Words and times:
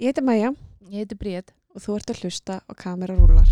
Ég 0.00 0.06
heiti 0.06 0.22
Maja 0.24 0.54
Ég 0.88 1.02
heiti 1.02 1.16
Bríð. 1.20 1.50
og 1.76 1.82
þú 1.84 1.94
ert 1.98 2.10
að 2.10 2.20
hlusta 2.22 2.54
og 2.72 2.76
kamera 2.80 3.12
rúlar. 3.18 3.50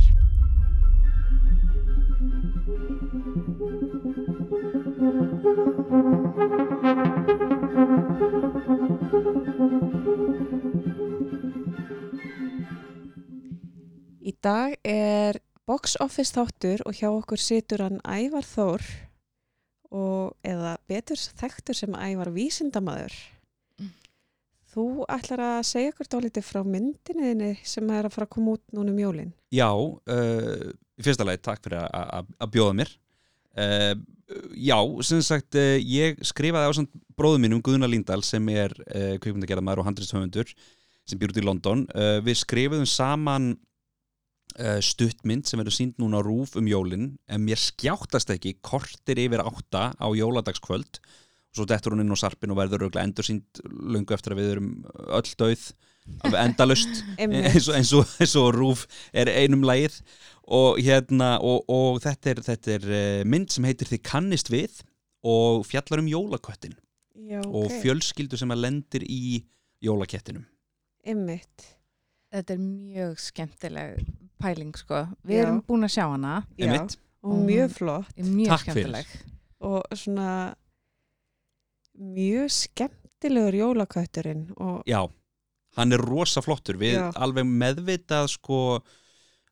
Í 14.25 14.33
dag 14.41 14.81
er 14.89 15.43
box 15.69 16.01
office 16.01 16.33
þáttur 16.33 16.81
og 16.89 16.97
hjá 16.97 17.11
okkur 17.13 17.37
situr 17.37 17.85
hann 17.85 18.01
Ævar 18.09 18.49
Þór 18.49 18.93
og 19.93 20.33
eða 20.41 20.79
betur 20.89 21.21
þekktur 21.21 21.77
sem 21.77 21.93
Ævar 21.93 22.33
Vísindamaður. 22.33 23.13
Þú 24.79 24.85
ætlar 25.11 25.41
að 25.43 25.57
segja 25.67 25.91
okkur 25.91 26.07
dálítið 26.13 26.45
frá 26.47 26.61
myndinniðinni 26.63 27.49
sem 27.67 27.89
er 27.91 28.07
að 28.07 28.13
fara 28.15 28.29
að 28.29 28.35
koma 28.37 28.53
út 28.55 28.63
núna 28.77 28.93
um 28.93 29.01
jólinn. 29.03 29.33
Já, 29.51 29.67
uh, 29.75 30.69
í 30.95 31.03
fyrsta 31.03 31.27
lagi 31.27 31.41
takk 31.43 31.65
fyrir 31.65 31.83
að- 31.83 32.31
bjóða 32.55 32.77
mér. 32.79 32.93
Uh, 33.59 33.95
Já, 34.55 34.77
sem 35.09 35.23
sagt 35.25 35.57
uh, 35.57 35.79
ég 35.81 36.19
skrifaði 36.21 36.69
á 36.69 36.73
samt 36.77 36.91
bróðum 37.17 37.41
mínum 37.47 37.63
Guðna 37.65 37.89
Líndal 37.89 38.21
sem 38.23 38.45
er 38.53 38.75
uh, 38.93 39.15
kvikmyndagerðamaður 39.25 39.81
og 39.83 39.87
handristahöfundur 39.89 40.51
sem 41.09 41.19
býr 41.19 41.33
út 41.33 41.41
í 41.41 41.45
London. 41.49 41.87
Uh, 41.97 42.19
Við 42.27 42.37
skrifuðum 42.43 42.85
saman 42.87 43.47
uh, 44.61 44.79
stuttmynd 44.85 45.49
sem 45.49 45.59
verður 45.63 45.75
sínd 45.79 45.97
núna 45.99 46.21
rúf 46.23 46.55
um 46.61 46.69
jólin 46.69 47.15
en 47.27 47.41
mér 47.49 47.57
skjáttast 47.59 48.31
ekki 48.37 48.59
kortir 48.61 49.17
yfir 49.25 49.41
átta 49.43 49.91
á 49.97 50.07
jóladagskvöld. 50.13 51.01
og 51.01 51.28
svo 51.57 51.65
dettur 51.69 51.95
hún 51.95 52.03
inn 52.05 52.13
á 52.13 52.19
sarpin 52.21 52.53
og 52.53 52.59
verður 52.61 52.85
örugglega 52.87 53.07
endur 53.09 53.27
sínd 53.27 53.63
lungu 53.65 54.15
eftir 54.15 54.35
að 54.35 54.41
við 54.43 54.51
erum 54.55 54.69
öll 55.19 55.31
döið 55.41 55.65
af 56.25 56.37
endalust 56.41 57.01
eins 57.21 57.69
og, 57.69 57.75
eins, 57.77 57.93
og, 57.97 58.13
eins 58.21 58.35
og 58.41 58.51
rúf 58.57 58.85
er 59.13 59.31
einum 59.33 59.65
lagið 59.67 59.99
og 60.49 60.79
hérna 60.81 61.35
og, 61.45 61.65
og 61.69 61.99
þetta 62.05 62.31
er, 62.33 62.43
þetta 62.47 62.77
er 62.79 62.87
eh, 62.99 63.25
mynd 63.29 63.51
sem 63.53 63.67
heitir 63.69 63.91
Þið 63.91 64.05
kannist 64.09 64.49
við 64.53 64.79
og 65.29 65.65
fjallar 65.69 66.01
um 66.05 66.09
jólaköttin 66.09 66.77
Já, 67.29 67.43
og 67.45 67.67
ok. 67.67 67.75
fjölskyldu 67.83 68.39
sem 68.41 68.53
að 68.55 68.63
lendir 68.65 69.05
í 69.05 69.43
jólakettinum 69.85 70.47
Einmitt. 71.09 71.67
Þetta 72.33 72.55
er 72.55 72.61
mjög 72.61 73.21
skemmtileg 73.23 74.01
pæling, 74.43 74.75
sko. 74.77 75.07
Við 75.25 75.39
Já. 75.39 75.43
erum 75.47 75.61
búin 75.65 75.87
að 75.87 75.93
sjá 75.95 76.05
hana. 76.13 76.33
Og 76.61 76.97
Og 77.29 77.39
mjög 77.49 77.73
flott 77.75 78.11
Er 78.15 78.27
Mjög 78.29 78.51
Takk 78.53 78.67
fyrir. 78.69 78.91
skemmtileg. 78.91 79.07
og 79.61 79.97
svona 79.99 80.55
mjög 81.99 82.51
skemmtilegur 82.55 83.57
jólakötturinn 83.59 84.47
og 84.57 84.83
Já, 84.89 85.03
hann 85.77 85.93
er 85.93 86.03
rosa 86.03 86.43
flottur 86.45 86.79
við 86.81 86.97
Já. 86.99 87.09
alveg 87.19 87.47
meðvitað 87.49 88.29
sko 88.37 88.61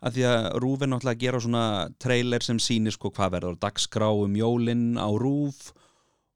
að 0.06 0.18
því 0.18 0.24
að 0.28 0.46
rúf 0.62 0.82
er 0.84 0.90
náttúrulega 0.92 1.16
að 1.16 1.24
gera 1.24 1.40
svona 1.42 1.64
trailer 2.02 2.44
sem 2.44 2.58
sýnir 2.62 2.94
sko 2.94 3.10
hvað 3.16 3.32
verður 3.38 3.58
dagskrá 3.64 4.10
um 4.12 4.34
jólin 4.38 4.94
á 5.00 5.08
rúf 5.18 5.72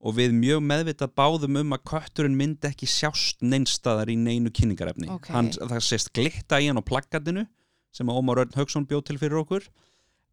og 0.01 0.15
við 0.17 0.33
mjög 0.33 0.63
meðvitað 0.65 1.13
báðum 1.21 1.59
um 1.61 1.75
að 1.77 1.83
kötturinn 1.93 2.39
myndi 2.39 2.71
ekki 2.71 2.89
sjást 2.89 3.43
neinstaðar 3.45 4.09
í 4.09 4.17
neinu 4.17 4.49
kynningarefni 4.51 5.11
Ok. 5.13 5.29
hann, 5.35 5.51
það 5.53 5.83
sést 5.85 6.13
glitta 6.17 6.59
í 6.61 6.71
hann 6.71 6.81
á 6.81 6.85
plakatinu 6.89 7.45
sem 7.93 8.09
að 8.09 8.21
Ómar 8.23 8.41
Örn 8.47 8.57
Haugsson 8.57 8.87
bjóð 8.89 9.05
til 9.11 9.19
fyrir 9.21 9.43
okkur 9.43 9.69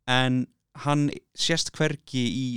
en 0.07 0.45
hann 0.85 1.09
sést 1.35 1.73
hvergi 1.75 2.23
í 2.23 2.47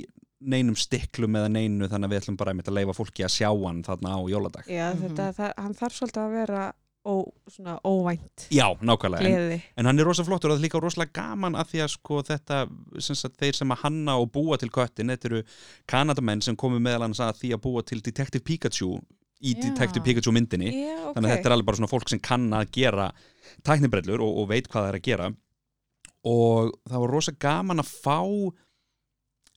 neinum 0.41 0.77
stiklum 0.79 1.37
eða 1.37 1.49
neinu 1.53 1.89
þannig 1.89 2.09
að 2.09 2.13
við 2.13 2.21
ætlum 2.21 2.37
bara 2.39 2.53
einmitt 2.53 2.69
að 2.71 2.79
leifa 2.79 2.97
fólki 2.97 3.25
að 3.25 3.35
sjá 3.35 3.49
hann 3.49 3.83
þarna 3.85 4.15
á 4.17 4.19
jóladag. 4.31 4.69
Já, 4.69 4.87
þetta, 4.97 5.27
það, 5.37 5.51
hann 5.57 5.75
þarf 5.77 5.97
svolítið 5.99 6.23
að 6.23 6.37
vera 6.39 6.63
ó, 7.05 7.13
svona 7.49 7.77
óvænt 7.87 8.47
Já, 8.53 8.65
nákvæmlega, 8.81 9.29
en, 9.29 9.63
en 9.77 9.89
hann 9.89 10.01
er 10.01 10.07
rosa 10.07 10.25
flottur 10.25 10.51
og 10.51 10.57
það 10.57 10.61
er 10.61 10.65
líka 10.67 10.81
rosalega 10.81 11.15
gaman 11.17 11.57
að 11.57 11.71
því 11.71 11.81
að 11.85 11.93
sko 11.95 12.19
þetta, 12.27 12.59
sem 13.01 13.17
sagt, 13.17 13.39
þeir 13.41 13.57
sem 13.57 13.73
að 13.73 13.81
hanna 13.85 14.17
og 14.21 14.29
búa 14.35 14.59
til 14.61 14.69
köttin, 14.73 15.13
þetta 15.13 15.31
eru 15.31 15.41
kanadamenn 15.89 16.43
sem 16.45 16.57
komu 16.59 16.81
meðal 16.81 17.07
annars 17.07 17.23
að 17.25 17.41
því 17.41 17.53
að 17.55 17.63
búa 17.65 17.85
til 17.85 18.01
Detective 18.05 18.45
Pikachu 18.45 18.91
í 19.41 19.55
Já. 19.55 19.61
Detective 19.63 20.05
Pikachu 20.05 20.33
myndinni. 20.35 20.69
Já, 20.69 20.97
ok 21.09 21.15
þannig 21.15 21.29
að 21.31 21.35
þetta 21.35 21.49
er 21.49 21.55
alveg 21.55 21.69
bara 21.69 21.81
svona 21.81 21.91
fólk 21.91 22.11
sem 22.11 22.21
kann 22.21 22.49
að 22.53 22.73
gera 22.77 23.07
tæknibrellur 23.65 24.21
og, 24.21 24.43
og 24.43 24.51
veit 24.51 24.69
hvað 24.69 24.83
það 24.83 24.91
er 24.91 24.99
að 24.99 25.07
gera. 25.07 25.31
Og 26.29 26.75
það 26.85 27.01
var 27.03 27.15
rosa 27.17 27.33
gaman 27.41 27.81
að 27.81 27.89
fá 27.89 28.19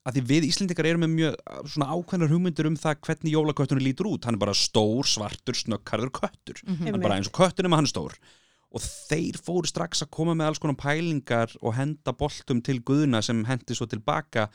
að 0.04 0.18
því 0.18 0.22
við 0.28 0.46
Íslendingar 0.50 0.88
erum 0.88 1.04
með 1.06 1.12
mjög 1.14 1.36
svona 1.72 1.90
ákveðnar 1.96 2.32
hugmyndir 2.32 2.68
um 2.68 2.78
það 2.80 2.98
hvernig 3.06 3.34
jólaköttunum 3.34 3.84
lítur 3.84 4.10
út, 4.10 4.26
hann 4.28 4.36
er 4.36 4.42
bara 4.42 4.56
stór, 4.56 5.08
svartur, 5.08 5.56
snöggarður 5.56 6.12
köttur. 6.20 6.60
Mhm. 6.64 6.84
hann 6.84 6.98
er 6.98 7.04
bara 7.04 7.16
eins 7.16 7.30
og 7.30 7.38
köttur 7.38 7.64
nema 7.64 7.80
hann 7.80 7.88
er 7.88 7.94
stór. 7.94 8.18
Og 8.74 8.82
þeir 8.82 9.38
fóru 9.38 9.70
strax 9.70 10.02
að 10.02 10.10
koma 10.10 10.34
með 10.34 10.50
alls 10.50 10.58
konar 10.58 10.76
pælingar 10.76 11.56
og 11.62 11.74
henda 11.74 12.12
boltum 12.12 12.60
til 12.60 12.80
guðuna 12.80 13.22
sem 13.22 13.44
hendi 13.44 13.74
svo 13.74 13.86
tilbaka. 13.86 14.48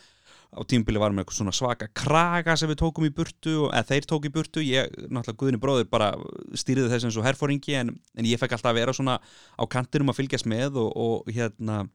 Á 0.49 0.61
tímbili 0.65 0.99
varum 0.99 1.15
við 1.15 1.23
eitthvað 1.23 1.39
svona 1.39 1.53
svaka 1.53 1.88
kraga 1.93 2.57
sem 2.57 2.67
við 2.69 2.81
tókum 2.81 3.05
í 3.05 3.13
burtu 3.13 3.69
eða 3.69 3.85
þeir 3.85 4.05
tók 4.09 4.25
í 4.25 4.33
burtu, 4.33 4.61
ég, 4.65 4.89
náttúrulega 5.07 5.38
guðinu 5.38 5.61
bróður 5.61 5.89
bara 5.89 6.09
stýriði 6.53 6.89
þess 6.89 7.05
eins 7.05 7.17
og 7.17 7.25
herfóringi 7.25 7.77
en, 7.77 7.93
en 8.17 8.25
ég 8.25 8.41
fekk 8.41 8.57
alltaf 8.57 8.73
að 8.73 8.81
vera 8.81 8.95
svona 8.97 9.19
á 9.21 9.63
kantinum 9.69 10.09
að 10.09 10.17
fylgjast 10.23 10.49
með 10.49 10.81
og, 10.81 10.89
og 10.97 11.29
hérna 11.29 11.88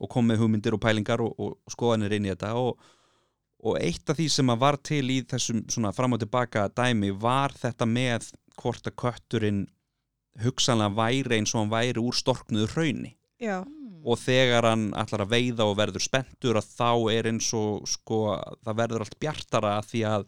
og 0.00 0.10
kom 0.10 0.28
með 0.28 0.42
hugmyndir 0.42 0.76
og 0.76 0.82
pælingar 0.82 1.22
og, 1.24 1.34
og 1.38 1.72
skoðanir 1.72 2.16
inn 2.16 2.26
í 2.26 2.32
þetta 2.32 2.54
og, 2.58 2.80
og 3.62 3.78
eitt 3.78 4.08
af 4.10 4.18
því 4.18 4.28
sem 4.32 4.50
að 4.50 4.62
var 4.64 4.80
til 4.82 5.04
í 5.12 5.20
þessum 5.28 5.64
svona 5.70 5.92
fram 5.94 6.16
og 6.16 6.22
tilbaka 6.22 6.68
dæmi 6.72 7.12
var 7.14 7.54
þetta 7.54 7.86
með 7.86 8.32
hvort 8.58 8.88
að 8.88 8.98
kötturinn 9.04 9.62
hugsanlega 10.42 10.96
væri 10.96 11.38
eins 11.38 11.52
og 11.54 11.62
hann 11.62 11.72
væri 11.72 12.00
úr 12.00 12.16
storknuðu 12.16 12.70
hrauni. 12.72 13.14
Já, 13.42 13.60
Mm. 14.02 14.10
og 14.10 14.18
þegar 14.18 14.66
hann 14.66 14.86
ætlar 14.98 15.22
að 15.22 15.30
veiða 15.30 15.66
og 15.70 15.76
verður 15.78 16.02
spenntur 16.02 16.58
að 16.58 16.70
þá 16.74 16.90
er 17.12 17.28
eins 17.30 17.52
og 17.54 17.84
sko, 17.86 18.34
það 18.64 18.78
verður 18.80 19.04
allt 19.04 19.18
bjartara 19.22 19.76
að 19.78 19.90
því 19.92 20.00
að 20.10 20.24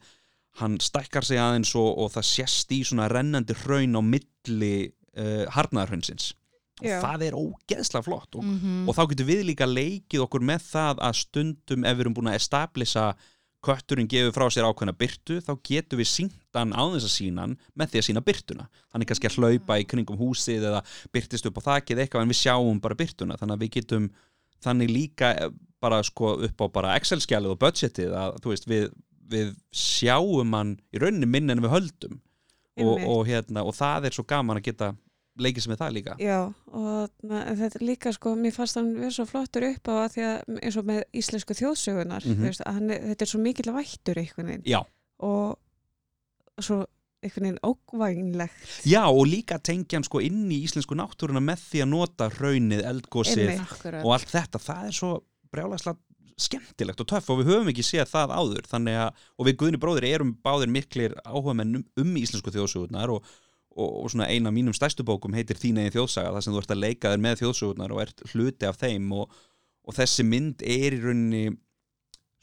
hann 0.61 0.77
stækkar 0.79 1.27
sig 1.27 1.41
aðeins 1.41 1.73
og, 1.75 1.89
og 1.99 2.13
það 2.13 2.27
sést 2.29 2.71
í 2.71 2.81
svona 2.87 3.09
rennandi 3.11 3.55
hraun 3.65 3.99
á 3.99 4.01
milli 4.05 4.75
uh, 5.19 5.43
harnaðarhraunsins 6.75 6.81
og 6.81 6.89
Já. 6.89 6.99
það 7.01 7.23
er 7.27 7.37
ógeðslega 7.39 8.03
flott 8.03 8.35
og, 8.35 8.43
Mhm. 8.43 8.89
og 8.89 8.95
þá 8.95 9.07
getur 9.09 9.25
við 9.29 9.43
líka 9.47 9.65
leikið 9.67 10.25
okkur 10.27 10.41
með 10.43 10.61
það 10.71 10.95
að 10.99 11.15
stundum 11.15 11.85
ef 11.85 11.95
við 11.97 12.01
erum 12.05 12.13
búin 12.15 12.29
að 12.31 12.35
establisa 12.41 13.15
kötturinn 13.65 14.07
gefur 14.07 14.33
frá 14.35 14.45
sér 14.53 14.67
ákveðna 14.69 14.93
byrtu 14.93 15.39
þá 15.41 15.55
getur 15.65 15.97
við 15.97 16.05
sínt 16.11 16.35
hann 16.53 16.73
á 16.75 16.83
þess 16.93 17.07
að 17.07 17.15
sína 17.17 17.41
hann 17.41 17.57
með 17.75 17.87
því 17.89 17.97
að 17.97 18.07
sína 18.09 18.21
byrtuna 18.21 18.67
hann 18.93 19.01
er 19.01 19.05
kannski 19.09 19.27
að 19.31 19.37
hlaupa 19.39 19.79
í 19.81 19.87
kringum 19.89 20.17
húsið 20.19 20.67
eða 20.69 20.83
byrtist 21.11 21.45
upp 21.49 21.57
á 21.57 21.61
þakið 21.81 22.03
eitthvað 22.03 22.21
en 22.21 22.29
við 22.29 22.41
sjáum 22.43 22.81
bara 22.81 22.95
byrtuna 22.95 23.37
þannig 23.39 23.55
að 23.57 23.63
við 23.65 23.71
getum 23.79 24.09
þannig 24.61 24.89
líka 24.93 25.31
eh, 25.41 25.49
bara 25.81 26.03
sko 26.03 26.35
upp 26.45 26.61
á 26.61 26.65
bara 26.71 26.93
Excel-skjalið 26.99 27.55
og 27.55 27.59
budgetið 27.59 28.13
að 28.13 28.37
þú 28.41 28.49
veist 28.53 28.65
við, 28.69 28.85
við 29.29 29.55
sjáum 29.73 30.53
hann 30.53 30.77
í 30.93 30.99
rauninni 31.01 31.25
minn 31.29 31.49
en 31.49 31.61
við 31.61 31.73
höldum. 31.73 32.19
Og, 32.75 32.99
og, 33.07 33.21
hérna, 33.25 33.63
og 33.63 33.71
það 33.73 34.05
er 34.09 34.11
svo 34.11 34.25
gaman 34.27 34.57
að 34.59 34.65
geta 34.67 34.95
leikið 35.39 35.61
sem 35.65 35.71
með 35.73 35.79
það 35.83 35.93
líka. 35.97 36.15
Já 36.23 36.39
og 36.71 37.09
þetta 37.29 37.75
er 37.79 37.85
líka 37.85 38.13
sko, 38.15 38.35
mér 38.39 38.53
fannst 38.55 38.75
hann 38.79 38.93
verið 38.95 39.15
svo 39.17 39.25
flottur 39.29 39.65
upp 39.69 39.89
á 39.91 39.93
að 40.05 40.11
því 40.15 40.25
að 40.29 40.59
eins 40.63 40.77
og 40.79 40.85
með 40.89 41.01
íslensku 41.21 41.57
þjóðsögunar 41.59 42.23
Mhm. 42.25 42.35
þú 42.39 42.47
veist, 42.49 42.61
að 42.65 42.73
hann, 42.79 42.91
er- 42.91 43.01
þetta 43.11 43.21
er 43.27 43.31
svo 43.33 43.41
mikill 43.43 43.73
vættur 43.75 44.15
einhvern 44.21 44.47
veginn. 44.47 44.63
Já, 44.65 44.81
og 45.19 45.57
svo 46.61 46.85
einhvern 47.25 47.47
veginn 47.49 47.59
ókvænlegt 47.65 48.85
Já, 48.85 49.03
og 49.09 49.25
líka 49.27 49.57
tengja 49.59 49.97
hann 49.97 50.03
sko 50.07 50.19
inn 50.23 50.47
í 50.51 50.63
íslensku 50.63 50.95
náttúruna 50.95 51.41
með 51.43 51.59
því 51.71 51.83
að 51.83 51.89
nota 51.89 52.29
raunið, 52.29 52.83
eldgósið 52.85 54.03
og 54.03 54.11
allt 54.13 54.29
þetta, 54.31 54.59
það 54.61 54.87
er 54.87 54.91
svo 54.91 55.13
brjálæslega 55.51 55.97
skemmtilegt 56.37 56.99
og 56.99 57.07
töff 57.07 57.29
og 57.31 57.39
við 57.39 57.47
höfum 57.47 57.69
ekki 57.71 57.83
séð 57.87 58.09
það 58.11 58.31
áður. 58.35 58.65
Þannig 58.67 58.97
að, 58.99 59.21
og 59.39 59.45
við 59.47 59.55
Guðni 59.61 59.79
bróðir 59.79 60.07
erum 60.09 60.33
báðir 60.43 60.67
miklir 60.67 61.13
áhugamenn 61.23 61.75
um, 61.79 61.85
um 61.97 62.15
íslensku 62.19 62.51
þjóðsögurnar 62.51 63.13
og, 63.13 63.23
og, 63.75 63.89
og 64.05 64.09
svona 64.13 64.29
eina 64.31 64.53
mínum 64.55 64.75
stærstu 64.75 65.05
bókum 65.07 65.35
heitir 65.35 65.59
Þín 65.59 65.81
eigin 65.81 65.97
þjóðsaga, 65.97 66.33
þar 66.35 66.45
sem 66.45 66.55
þú 66.55 66.63
ert 66.63 66.73
að 66.75 66.81
leika 66.83 67.11
þér 67.11 67.23
með 67.25 67.43
þjóðsögurnar 67.43 67.93
og 67.95 68.01
ert 68.05 68.25
hluti 68.31 68.69
af 68.69 68.79
þeim 68.81 69.11
og, 69.19 69.37
og 69.85 69.97
þessi 69.97 70.25
mynd 70.27 70.65
er 70.65 70.95
í 70.95 71.01
rauninni 71.03 71.45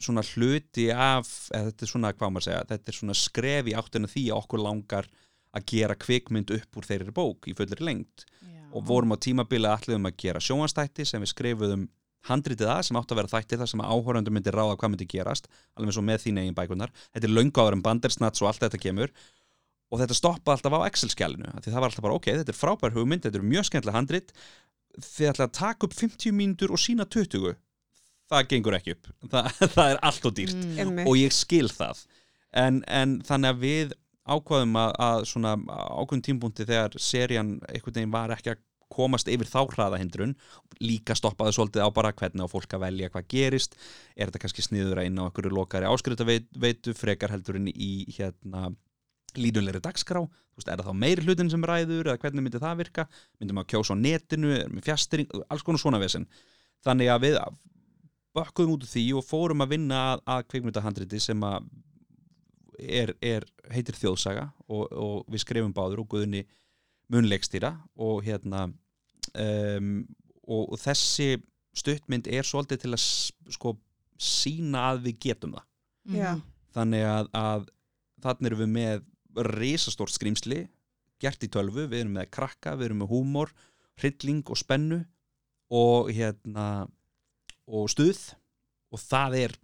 svona 0.03 0.23
hluti 0.33 0.89
af, 0.91 1.29
eða 1.53 1.71
þetta 1.71 1.85
er 1.85 1.91
svona, 1.93 2.13
hvað 2.17 2.33
maður 2.35 2.47
segja, 2.49 2.63
þetta 2.73 2.91
er 2.91 2.97
svona 2.99 3.17
skref 3.17 3.69
í 3.71 3.75
áttina 3.79 4.09
því 4.11 4.25
að 4.29 4.41
okkur 4.41 4.63
langar 4.63 5.09
að 5.53 5.67
gera 5.69 5.97
kvikmynd 5.99 6.53
upp 6.55 6.79
úr 6.79 6.87
þeirri 6.87 7.13
bók 7.15 7.49
í 7.49 7.55
fullri 7.57 7.85
lengt 7.85 8.25
Já. 8.41 8.63
og 8.73 8.87
vorum 8.89 9.13
á 9.13 9.17
tímabili 9.21 9.69
allir 9.69 9.99
að 9.99 10.17
gera 10.19 10.41
sjónvastætti 10.43 11.05
sem 11.07 11.23
við 11.23 11.33
skrifuðum 11.33 11.85
handritið 12.27 12.69
að 12.71 12.81
sem 12.87 12.97
átt 12.97 13.11
að 13.11 13.19
vera 13.19 13.31
þætti 13.33 13.59
þar 13.59 13.69
sem 13.69 13.83
áhórandum 13.83 14.37
myndi 14.37 14.53
ráða 14.53 14.77
hvað 14.79 14.93
myndi 14.93 15.07
gerast 15.11 15.49
alveg 15.77 15.99
og 15.99 16.05
með 16.07 16.21
þín 16.23 16.39
eigin 16.39 16.57
bækunar 16.57 16.93
þetta 17.11 17.27
er 17.27 17.33
löngu 17.35 17.59
áður 17.59 17.77
en 17.77 17.85
bandersnats 17.85 18.43
og 18.43 18.49
allt 18.49 18.63
þetta 18.63 18.79
kemur 18.79 19.11
og 19.93 20.01
þetta 20.01 20.17
stoppa 20.17 20.55
alltaf 20.55 20.73
á 20.73 20.87
Excel-skjálinu 20.89 21.51
því 21.59 21.69
það 21.69 21.79
var 21.79 21.89
alltaf 21.91 22.05
bara 22.07 22.17
ok, 22.17 22.29
þetta 22.39 22.53
er 22.53 22.57
frábær 22.57 22.95
hugmynd 22.95 23.27
þetta 23.27 23.39
er 23.39 23.45
mjög 23.45 23.67
skemmtilega 23.69 23.99
handrit. 23.99 24.33
Þið 24.93 25.29
ætla 25.31 25.47
að 25.47 25.55
taka 25.57 25.87
upp 25.87 25.95
50 25.97 26.35
mínútur 26.37 26.73
og 26.73 26.81
sína 26.81 27.05
20 27.05 27.53
það 28.33 28.49
gengur 28.49 28.77
ekki 28.77 28.95
upp. 28.97 29.09
Það, 29.33 29.49
það 29.63 29.87
er 29.91 29.99
allt 30.09 30.27
og 30.29 30.35
dýrt. 30.37 30.67
Mm. 30.79 31.01
Og 31.05 31.17
ég 31.19 31.35
skil 31.35 31.69
það. 31.71 32.03
En, 32.63 32.81
en 32.89 33.17
þannig 33.25 33.53
að 33.53 33.63
við 33.63 33.95
ákvaðum 34.23 34.77
að, 34.79 34.93
að 35.03 35.25
svona 35.29 35.55
ákveðum 35.59 36.23
tímpúnti 36.27 36.67
þegar 36.67 36.95
serían 37.01 37.57
einhvern 37.67 37.97
veginn 37.97 38.13
var 38.13 38.33
ekki 38.35 38.53
að 38.53 38.61
komast 38.93 39.29
yfir 39.31 39.49
þá 39.49 39.73
hraðahindrun 39.73 40.35
líka 40.83 41.15
stoppaði 41.17 41.55
svolítið 41.55 41.87
á 41.87 41.89
bara 41.95 42.13
hvernig 42.13 42.45
á 42.45 42.51
fólk 42.51 42.75
að 42.77 42.85
velja 42.85 43.09
hvað 43.13 43.29
gerist. 43.33 43.77
Er 44.13 44.29
þetta 44.29 44.43
kannski 44.43 44.65
sniður 44.65 45.01
að 45.01 45.09
inn 45.09 45.17
á 45.17 45.25
einhverju 45.25 45.53
lokari 45.53 45.89
áskrita 45.89 46.27
veitu 46.27 46.93
frekar 46.97 47.33
heldur 47.33 47.57
inn 47.59 47.71
í 47.73 47.93
hérna 48.13 48.69
línulegri 49.39 49.81
dagskrá, 49.83 50.23
þú 50.23 50.59
veist, 50.59 50.69
er 50.69 50.81
það 50.81 50.89
þá 50.89 50.99
meiri 51.03 51.25
hlutin 51.25 51.51
sem 51.51 51.67
ræður 51.69 52.09
eða 52.11 52.21
hvernig 52.21 52.45
myndi 52.45 52.61
það 52.61 52.81
virka 52.83 53.07
myndum 53.39 53.61
að 53.61 53.69
kjósa 53.73 53.97
á 53.97 54.03
netinu, 54.03 54.57
með 54.73 54.87
fjastring 54.87 55.31
alls 55.47 55.65
konar 55.65 55.81
svona 55.81 56.01
vesen 56.01 56.27
þannig 56.83 57.11
að 57.13 57.23
við 57.25 57.39
bakkuðum 58.33 58.75
út 58.75 58.85
úr 58.85 58.91
því 58.91 59.05
og 59.17 59.25
fórum 59.27 59.63
að 59.63 59.75
vinna 59.75 60.01
að, 60.13 60.23
að 60.35 60.45
kveikmyndahandriti 60.51 61.21
sem 61.21 61.45
að 61.47 61.69
er, 62.81 63.13
er, 63.21 63.45
heitir 63.71 63.97
þjóðsaga 63.97 64.49
og, 64.67 64.87
og 64.89 65.31
við 65.31 65.43
skrifum 65.45 65.73
báður 65.75 66.03
og 66.03 66.09
guðunni 66.13 66.43
munleikstýra 67.13 67.75
og 68.01 68.23
hérna 68.25 68.65
um, 68.67 69.95
og, 70.43 70.73
og 70.73 70.79
þessi 70.81 71.37
stuttmynd 71.77 72.29
er 72.29 72.45
svolítið 72.45 72.83
til 72.83 72.93
að 72.95 73.05
sko 73.55 73.75
sína 74.21 74.89
að 74.91 75.07
við 75.07 75.21
getum 75.27 75.55
það 75.57 75.69
Já. 76.17 76.33
Mhm. 76.33 76.41
þannig 76.75 77.05
að, 77.07 77.29
að 77.37 77.67
þannig 78.23 78.49
erum 78.49 78.63
við 78.63 78.71
með 78.73 79.03
risastórt 79.35 80.13
skrýmsli 80.13 80.65
gert 81.23 81.43
í 81.45 81.49
tölvu, 81.51 81.87
við 81.87 82.03
erum 82.03 82.17
með 82.19 82.29
krakka 82.35 82.75
við 82.75 82.89
erum 82.89 83.03
með 83.03 83.13
húmor, 83.13 83.53
hrylling 84.01 84.43
og 84.51 84.59
spennu 84.59 84.99
og 85.73 86.11
hérna 86.13 86.85
og 87.63 87.89
stuð. 87.91 88.19
Og 88.93 89.01
það 89.01 89.37
er 89.39 89.55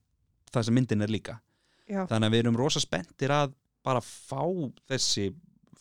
það 0.50 0.66
sem 0.66 0.78
myndin 0.80 1.06
er 1.06 1.12
líka. 1.12 1.38
Já. 1.90 2.04
þannig 2.06 2.28
að 2.28 2.36
við 2.36 2.44
erum 2.44 2.60
rosa 2.60 2.82
spenntir 2.84 3.32
að 3.34 3.56
bara 3.86 4.02
fá 4.04 4.44
þessi 4.92 5.32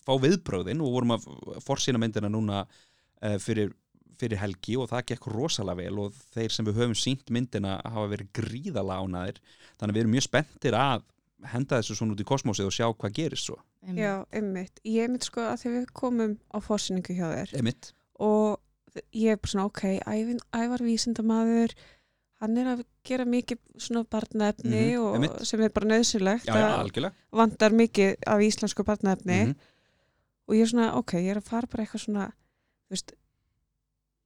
fá 0.01 0.15
viðbröðin 0.23 0.81
og 0.81 0.95
vorum 0.95 1.15
að 1.19 1.27
forsýna 1.67 2.01
myndina 2.01 2.31
núna 2.33 2.63
uh, 2.65 3.37
fyrir, 3.43 3.75
fyrir 4.17 4.41
helgi 4.41 4.79
og 4.81 4.89
það 4.89 5.05
gekk 5.11 5.29
rosalega 5.35 5.83
vel 5.83 6.01
og 6.07 6.17
þeir 6.33 6.55
sem 6.55 6.69
við 6.69 6.81
höfum 6.81 6.97
sínt 6.97 7.33
myndina 7.35 7.77
hafa 7.85 8.07
verið 8.15 8.33
gríðala 8.41 9.03
ánaðir 9.03 9.43
þannig 9.77 9.91
að 9.91 9.97
við 9.99 10.05
erum 10.05 10.17
mjög 10.17 10.27
spenntir 10.31 10.79
að 10.79 11.05
henda 11.47 11.79
þessu 11.79 11.95
svona 11.95 12.13
út 12.17 12.21
í 12.21 12.25
kosmosið 12.27 12.67
og 12.67 12.73
sjá 12.75 12.87
hvað 12.95 13.13
gerist 13.15 13.47
svo 13.47 13.59
Einmitt. 13.87 14.03
Já, 14.03 14.25
einmitt. 14.35 14.81
Ég 14.85 15.03
einmitt 15.07 15.25
sko 15.25 15.41
að 15.41 15.61
þegar 15.63 15.77
við 15.79 15.93
komum 15.95 16.33
á 16.51 16.57
fórsynningu 16.59 17.15
hjá 17.15 17.29
þér 17.31 17.53
Emitt, 17.61 17.93
og 18.19 18.59
ég 19.15 19.31
er 19.31 19.37
bara 19.39 19.53
svona, 19.53 19.67
ok, 19.71 19.83
Ævin, 20.07 20.41
Ævar 20.53 20.83
vísindamaður, 20.83 21.75
hann 22.43 22.57
er 22.59 22.67
að 22.73 22.85
gera 23.07 23.25
mikið 23.25 23.59
svona 23.79 24.03
barnaefni 24.11 24.83
Mhm, 24.97 25.01
og 25.01 25.15
einmitt. 25.15 25.47
sem 25.47 25.61
er 25.63 25.69
bara 25.71 25.87
nöðsilegt 25.87 26.45
já, 26.47 26.55
já, 26.55 26.67
að 26.67 26.79
algjörlega 26.83 27.15
vantar 27.33 27.71
mikið 27.71 28.17
af 28.27 28.39
íslensku 28.41 28.85
barnaefni 28.85 29.39
Mhm. 29.47 29.55
og 30.49 30.55
ég 30.55 30.63
er 30.63 30.67
svona, 30.67 30.95
ok, 30.97 31.13
ég 31.23 31.31
er 31.31 31.37
að 31.41 31.45
fara 31.49 31.67
bara 31.67 31.85
eitthvað 31.85 32.05
svona, 32.05 32.27
þú 32.89 32.91
veist, 32.91 33.13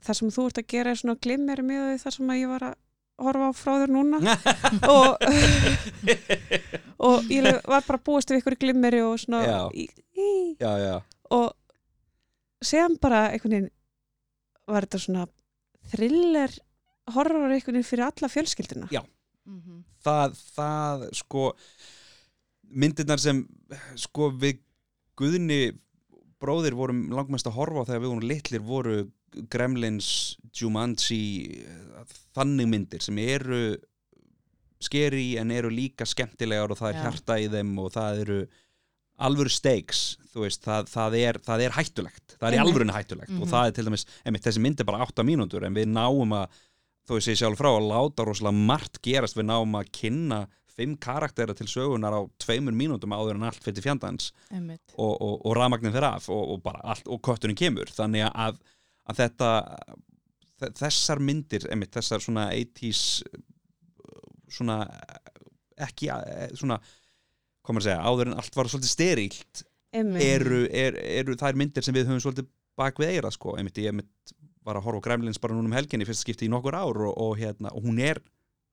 það 0.03 0.15
sem 0.17 0.29
þú 0.31 0.47
ert 0.49 0.59
að 0.59 0.67
gera 0.67 0.91
er 0.91 0.97
svona 0.97 1.21
glimmer 1.21 1.63
með 1.63 2.01
þar 2.03 2.13
sem 2.17 2.27
að 2.29 2.41
ég 2.41 2.49
var 2.49 2.61
að 2.71 2.75
horfa 3.21 3.51
á 3.51 3.53
frá 3.57 3.73
þér 3.83 3.93
núna 3.93 4.21
og, 4.97 5.17
og 7.09 7.31
ég 7.33 7.49
var 7.69 7.85
bara 7.87 8.01
búist 8.05 8.33
við 8.33 8.43
ykkur 8.43 8.59
glimmeri 8.65 9.03
og 9.05 9.19
svona 9.23 9.43
Já. 9.45 9.61
í, 9.75 9.87
í, 10.17 10.31
já, 10.61 10.73
já, 10.81 10.95
og 11.35 11.53
séðan 12.65 12.99
bara 13.03 13.27
einhvern 13.33 13.57
veginn 13.59 13.71
var 14.73 14.87
þetta 14.87 15.03
svona 15.05 15.27
thriller 15.93 16.55
horror 17.13 17.51
einhvern 17.51 17.79
veginn 17.81 17.89
fyrir 17.89 18.07
alla 18.09 18.31
fjölskyldina 18.33 18.89
Já. 18.95 19.03
Mhm. 19.49 19.83
það, 20.05 20.37
það 20.57 21.09
sko 21.19 21.49
myndirnar 22.73 23.21
sem 23.21 23.45
sko 24.01 24.31
við 24.33 24.61
Guðni 25.21 25.75
bróðir 26.41 26.73
vorum 26.75 27.03
langmest 27.13 27.47
að 27.47 27.59
horfa 27.59 27.83
þegar 27.85 28.01
við 28.01 28.09
vorum 28.09 28.25
litlir 28.31 28.63
voru 28.65 28.95
Gremlins, 29.53 30.37
Jumanji 30.53 31.65
þannig 32.37 32.69
myndir 32.69 33.03
sem 33.05 33.19
eru 33.23 33.77
skeri 34.83 35.37
en 35.39 35.53
eru 35.55 35.71
líka 35.71 36.07
skemmtilegar 36.09 36.73
og 36.75 36.79
það 36.81 36.91
er 36.91 36.99
Já. 36.99 37.03
hjarta 37.07 37.37
í 37.39 37.49
þeim 37.53 37.73
og 37.79 37.93
það 37.95 38.23
eru 38.25 38.39
alvöru 39.23 39.53
veist, 40.43 40.65
það, 40.65 40.89
það, 40.91 41.17
er, 41.21 41.39
það 41.47 41.63
er 41.67 41.75
hættulegt. 41.77 42.35
Það 42.41 42.47
er 42.49 42.57
í 42.57 42.61
alvörinu 42.65 42.95
hættulegt 42.97 43.31
og 43.37 43.45
Mhm. 43.45 43.51
það 43.53 43.67
er 43.69 43.77
til 43.77 43.85
dæmis, 43.87 44.07
einmitt, 44.27 44.43
þessi 44.47 44.63
mynd 44.65 44.81
er 44.81 44.89
bara 44.89 45.05
8 45.07 45.23
mínútur 45.29 45.65
en 45.67 45.75
við 45.77 45.87
náum 45.93 46.33
að, 46.35 46.49
þó 47.07 47.13
ég 47.19 47.23
segi 47.29 47.39
sjálf 47.45 47.59
frá 47.61 47.71
að 47.77 47.87
láta 47.93 48.25
rosalega 48.27 48.67
margt 48.73 48.99
gerast, 49.03 49.37
við 49.37 49.47
náum 49.53 49.77
að 49.79 49.91
kynna 49.93 50.41
fimm 50.73 50.97
karaktera 50.97 51.55
til 51.55 51.67
sögunar 51.69 52.17
á 52.17 52.21
tveimur 52.41 52.73
mínútum 52.73 53.13
áður 53.13 53.37
en 53.37 53.43
allt 53.45 53.63
fyrir 53.63 53.83
fjandans 53.85 54.33
og, 54.97 55.21
og, 55.21 55.47
og 55.47 55.57
ramagnin 55.57 55.93
þeirra 55.93 56.15
af 56.17 56.31
og, 56.33 56.55
og 56.57 56.63
bara 56.65 56.81
allt, 56.83 57.07
og 57.07 57.21
kötturinn 57.21 57.55
kemur. 57.61 57.85
Þannig 57.93 58.25
að, 58.33 58.59
að 59.11 59.19
þetta 59.23 59.51
þe- 60.63 60.73
þessar 60.79 61.19
myndir, 61.21 61.67
einmitt, 61.73 61.93
þessar 61.97 62.23
svona 62.23 62.49
80s 62.55 63.23
svona 64.53 64.77
ekki 65.83 66.11
eh, 66.13 66.51
svona, 66.59 66.77
maður 67.67 67.81
að 67.83 67.87
segja, 67.89 68.03
áður 68.05 68.31
en 68.31 68.37
allt 68.39 68.57
var 68.59 68.69
svolítið 68.71 68.93
sterilt 68.93 69.63
eru, 70.25 70.63
er, 70.73 70.97
eru 71.21 71.35
þær 71.41 71.59
myndir 71.61 71.85
sem 71.87 71.95
við 71.97 72.07
höfum 72.09 72.21
svolítið 72.25 72.47
bak 72.81 73.01
við 73.01 73.15
eira 73.17 73.31
sko, 73.35 73.57
einmitt, 73.61 73.77
ég 73.83 73.91
einmitt 73.93 74.33
var 74.65 74.79
að 74.79 74.87
horfa 74.87 75.03
á 75.03 75.05
Gremlins 75.09 75.41
bara 75.43 75.57
núna 75.57 75.69
um 75.69 75.75
helginni 75.77 76.07
fyrst 76.09 76.23
skipti 76.25 76.47
í 76.47 76.53
nokkur 76.53 76.77
ár 76.79 77.01
og, 77.09 77.13
og, 77.21 77.33
hérna, 77.41 77.73
og 77.75 77.85
hún 77.89 77.99
er 78.01 78.21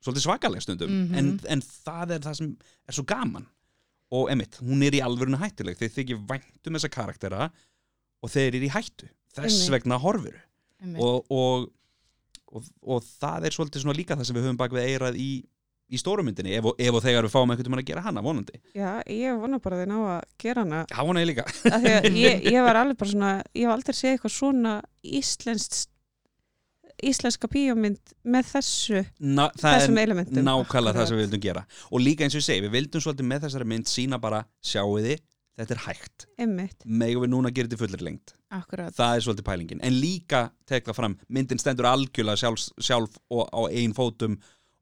svolítið 0.03 0.25
svakaleg 0.27 0.63
stundum 0.63 0.91
Mhm. 0.93 1.15
en, 1.19 1.31
en 1.55 1.61
það 1.65 2.13
er 2.15 2.21
það 2.27 2.37
sem 2.39 2.51
er 2.87 2.95
svo 2.95 3.03
gaman. 3.09 3.47
Og 4.15 4.29
einmitt, 4.31 4.55
hún 4.63 4.81
er 4.85 4.95
í 4.95 5.01
alvörinu 5.05 5.37
hættuleg 5.41 5.75
þeir 5.77 5.91
þykir 5.97 6.21
væntum 6.29 6.77
þessa 6.77 6.89
karaktera 6.93 7.49
og 8.23 8.31
þeir 8.31 8.55
eru 8.55 8.65
í 8.69 8.71
hættu 8.73 9.09
þess 9.35 9.59
Einmitt. 9.59 9.75
vegna 9.77 9.99
Einmitt. 10.79 11.03
og, 11.03 11.25
og, 11.29 11.69
og, 12.55 12.67
og 12.87 13.03
það 13.19 13.49
er 13.49 13.55
svolítið 13.55 13.83
svona 13.83 13.97
líka 13.97 14.15
það 14.17 14.29
sem 14.29 14.37
við 14.37 14.47
höfum 14.47 14.59
bak 14.59 14.75
við 14.75 14.87
eirað 14.93 15.19
í, 15.19 15.29
í 15.89 15.99
stórumyndinni 15.99 16.55
ef, 16.55 16.69
ef 16.79 16.97
og 16.97 17.03
þegar 17.03 17.27
við 17.27 17.33
fáum 17.33 17.51
einhvern 17.51 17.67
veginn 17.73 17.83
að 17.83 17.89
gera 17.91 18.05
hana 18.05 18.23
vonandi. 18.23 18.61
Já, 18.77 18.91
ég 19.11 19.39
vona 19.41 19.59
bara 19.59 19.79
að 19.79 19.83
þið 19.83 19.91
ná 19.91 19.99
að 20.15 20.19
gera 20.45 20.65
hana. 20.65 20.81
Það 20.93 21.09
vona 21.11 21.23
ég 21.23 21.29
líka. 21.33 21.47
Að 21.67 21.87
ég, 22.23 22.47
ég 22.47 22.65
var 22.65 22.81
alveg 22.83 22.99
bara 23.01 23.13
svona 23.13 23.31
ég 23.51 23.65
hef 23.67 23.75
aldrei 23.75 23.97
séð 23.99 24.15
eitthvað 24.15 24.35
svona 24.37 24.75
íslenskt 25.19 25.87
íslenska 26.99 27.47
bíómynd 27.47 28.11
með 28.27 28.49
þessu 28.53 29.03
Ná, 29.23 29.45
það 29.55 29.75
þessum 29.77 29.99
er 29.99 30.09
elementum. 30.09 30.41
nákvæmlega 30.43 30.99
það 30.99 31.05
sem 31.11 31.19
við 31.19 31.25
vildum 31.25 31.43
gera. 31.45 31.61
Og 31.93 32.03
líka 32.03 32.25
eins 32.25 32.35
og 32.35 32.41
ég 32.41 32.47
segi, 32.49 32.63
við 32.65 32.73
vildum 32.75 33.03
svolítið 33.05 33.29
með 33.29 33.45
þessari 33.45 33.67
mynd 33.71 33.87
sína 33.87 34.19
bara, 34.19 34.41
sjáu 34.59 34.97
þið, 34.99 35.21
þetta 35.61 35.75
er 35.77 35.83
hægt. 35.85 36.27
Einmitt, 36.43 36.83
megum 36.83 37.23
við 37.23 37.31
núna 37.31 37.53
gera 37.55 37.71
þetta 37.71 37.79
fullir 37.85 38.03
lengt 38.09 38.35
Akkurat. 38.49 38.93
það 38.95 39.15
er 39.15 39.25
svolítið 39.25 39.45
pælingin, 39.45 39.81
en 39.85 39.97
líka 40.01 40.39
tek 40.65 40.87
það 40.87 40.97
fram, 40.97 41.17
myndin 41.29 41.59
stendur 41.61 41.85
algjörlega 41.89 42.41
sjálf, 42.41 42.69
sjálf 42.81 43.19
og 43.29 43.49
á 43.53 43.61
ein 43.69 43.93
fótum 43.93 44.39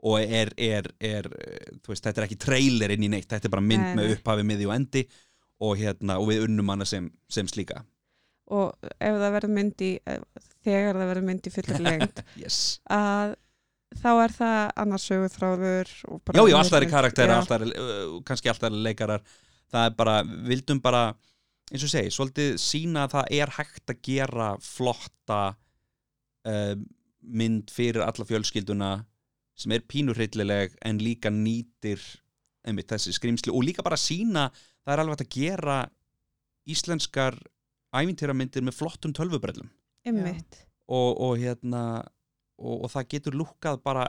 og 0.08 0.22
er, 0.22 0.54
er, 0.62 0.88
er 1.02 1.28
eh, 1.42 1.72
veist, 1.88 2.06
þetta 2.06 2.22
er 2.22 2.28
ekki 2.28 2.40
trailer 2.40 2.94
inn 2.94 3.08
í 3.08 3.10
neitt 3.12 3.28
þetta 3.32 3.50
er 3.50 3.54
bara 3.58 3.66
mynd 3.66 3.84
Nei, 3.90 3.96
með 3.98 4.14
upphafi, 4.18 4.46
miði 4.48 4.68
og 4.70 4.76
endi 4.76 5.04
og, 5.58 5.74
hérna, 5.80 6.20
og 6.22 6.30
við 6.30 6.46
unnum 6.46 6.70
hana 6.70 6.86
sem, 6.86 7.10
sem 7.34 7.50
slíka 7.50 7.82
og 8.54 8.78
ef 8.88 9.18
það 9.20 9.34
verður 9.36 9.54
mynd 9.58 9.84
í 9.84 9.92
eh, 10.08 10.22
þegar 10.64 11.02
það 11.02 11.12
verður 11.12 11.28
mynd 11.32 11.50
í 11.50 11.54
fullur 11.58 11.84
lengt 11.90 12.24
yes. 12.40 12.62
að 12.94 13.36
þá 13.98 14.10
er 14.14 14.36
það 14.36 14.62
annars 14.84 15.08
sögur 15.10 15.34
þráður 15.34 15.92
og 16.12 16.22
bara- 16.24 16.40
Já, 16.40 16.52
já, 16.52 16.58
alltaf 16.62 16.82
er 16.82 16.90
karakter, 16.92 17.32
Já. 17.32 17.38
alltaf 17.42 17.62
er, 17.66 17.74
uh, 17.82 18.18
kannski 18.28 18.52
alltaf 18.52 18.70
er 18.70 18.80
leikarar 18.88 19.24
það 19.72 19.90
er 19.90 19.98
bara, 20.00 20.16
vildum 20.48 20.82
bara 20.84 21.04
eins 21.72 21.84
og 21.84 21.92
segi, 21.92 22.14
svolítið 22.14 22.56
sína 22.62 23.06
að 23.06 23.16
það 23.18 23.34
er 23.40 23.54
hægt 23.58 23.92
að 23.92 24.02
gera 24.08 24.48
flotta 24.64 25.42
uh, 26.48 26.76
mynd 27.28 27.74
fyrir 27.74 28.06
alla 28.06 28.28
fjölskylduna 28.28 28.92
sem 29.58 29.74
er 29.74 29.86
pínurhryllileg 29.90 30.78
en 30.86 31.02
líka 31.02 31.32
nýtir 31.34 32.02
einmitt 32.68 32.92
þessi 32.92 33.16
skrimsli 33.16 33.54
og 33.54 33.66
líka 33.66 33.84
bara 33.86 34.00
sína 34.00 34.48
það 34.54 34.94
er 34.94 35.04
alveg 35.04 35.24
að 35.24 35.34
gera 35.34 35.78
íslenskar 36.68 37.38
ævintýramyndir 37.96 38.64
með 38.68 38.78
flottum 38.78 39.14
tölvubrellum. 39.16 39.70
Einmitt, 40.08 40.62
og, 40.88 41.20
og 41.24 41.40
hérna 41.42 41.84
og, 42.58 42.86
og 42.86 42.92
það 42.94 43.10
getur 43.14 43.38
lukkað 43.40 43.82
bara 43.84 44.08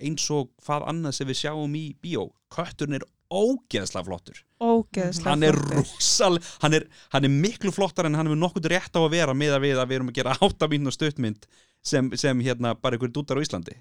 eins 0.00 0.26
og 0.32 0.50
hvað 0.64 0.86
annað 0.90 1.16
sem 1.18 1.28
við 1.28 1.40
sjáum 1.42 1.74
í 1.76 1.84
bíó. 2.02 2.28
Kötturinn 2.52 2.98
er 2.98 3.06
ógeðslega 3.30 4.04
flottur. 4.06 4.42
Ógeðslega 4.60 5.30
hann 5.30 5.46
er 5.46 5.56
flottur. 5.56 5.80
rosal 5.80 6.38
hann 6.64 6.76
er, 6.76 6.86
hann 7.14 7.26
er 7.28 7.32
miklu 7.32 7.72
flottar 7.72 8.08
en 8.08 8.18
hann 8.18 8.28
hefur 8.28 8.40
nokkuð 8.42 8.70
rétt 8.74 8.98
á 8.98 9.00
að 9.00 9.12
vera 9.14 9.34
með 9.36 9.56
að 9.56 9.66
við 9.66 9.80
að 9.80 9.90
við 9.92 10.00
erum 10.00 10.12
að 10.12 10.18
gera 10.20 10.36
áttamín 10.46 10.90
og 10.90 10.96
stuttmynd 10.96 11.46
sem, 11.80 12.10
sem 12.20 12.44
hérna 12.44 12.74
bara 12.76 12.98
einhver 12.98 13.12
dútar 13.14 13.40
á 13.40 13.44
Íslandi. 13.44 13.78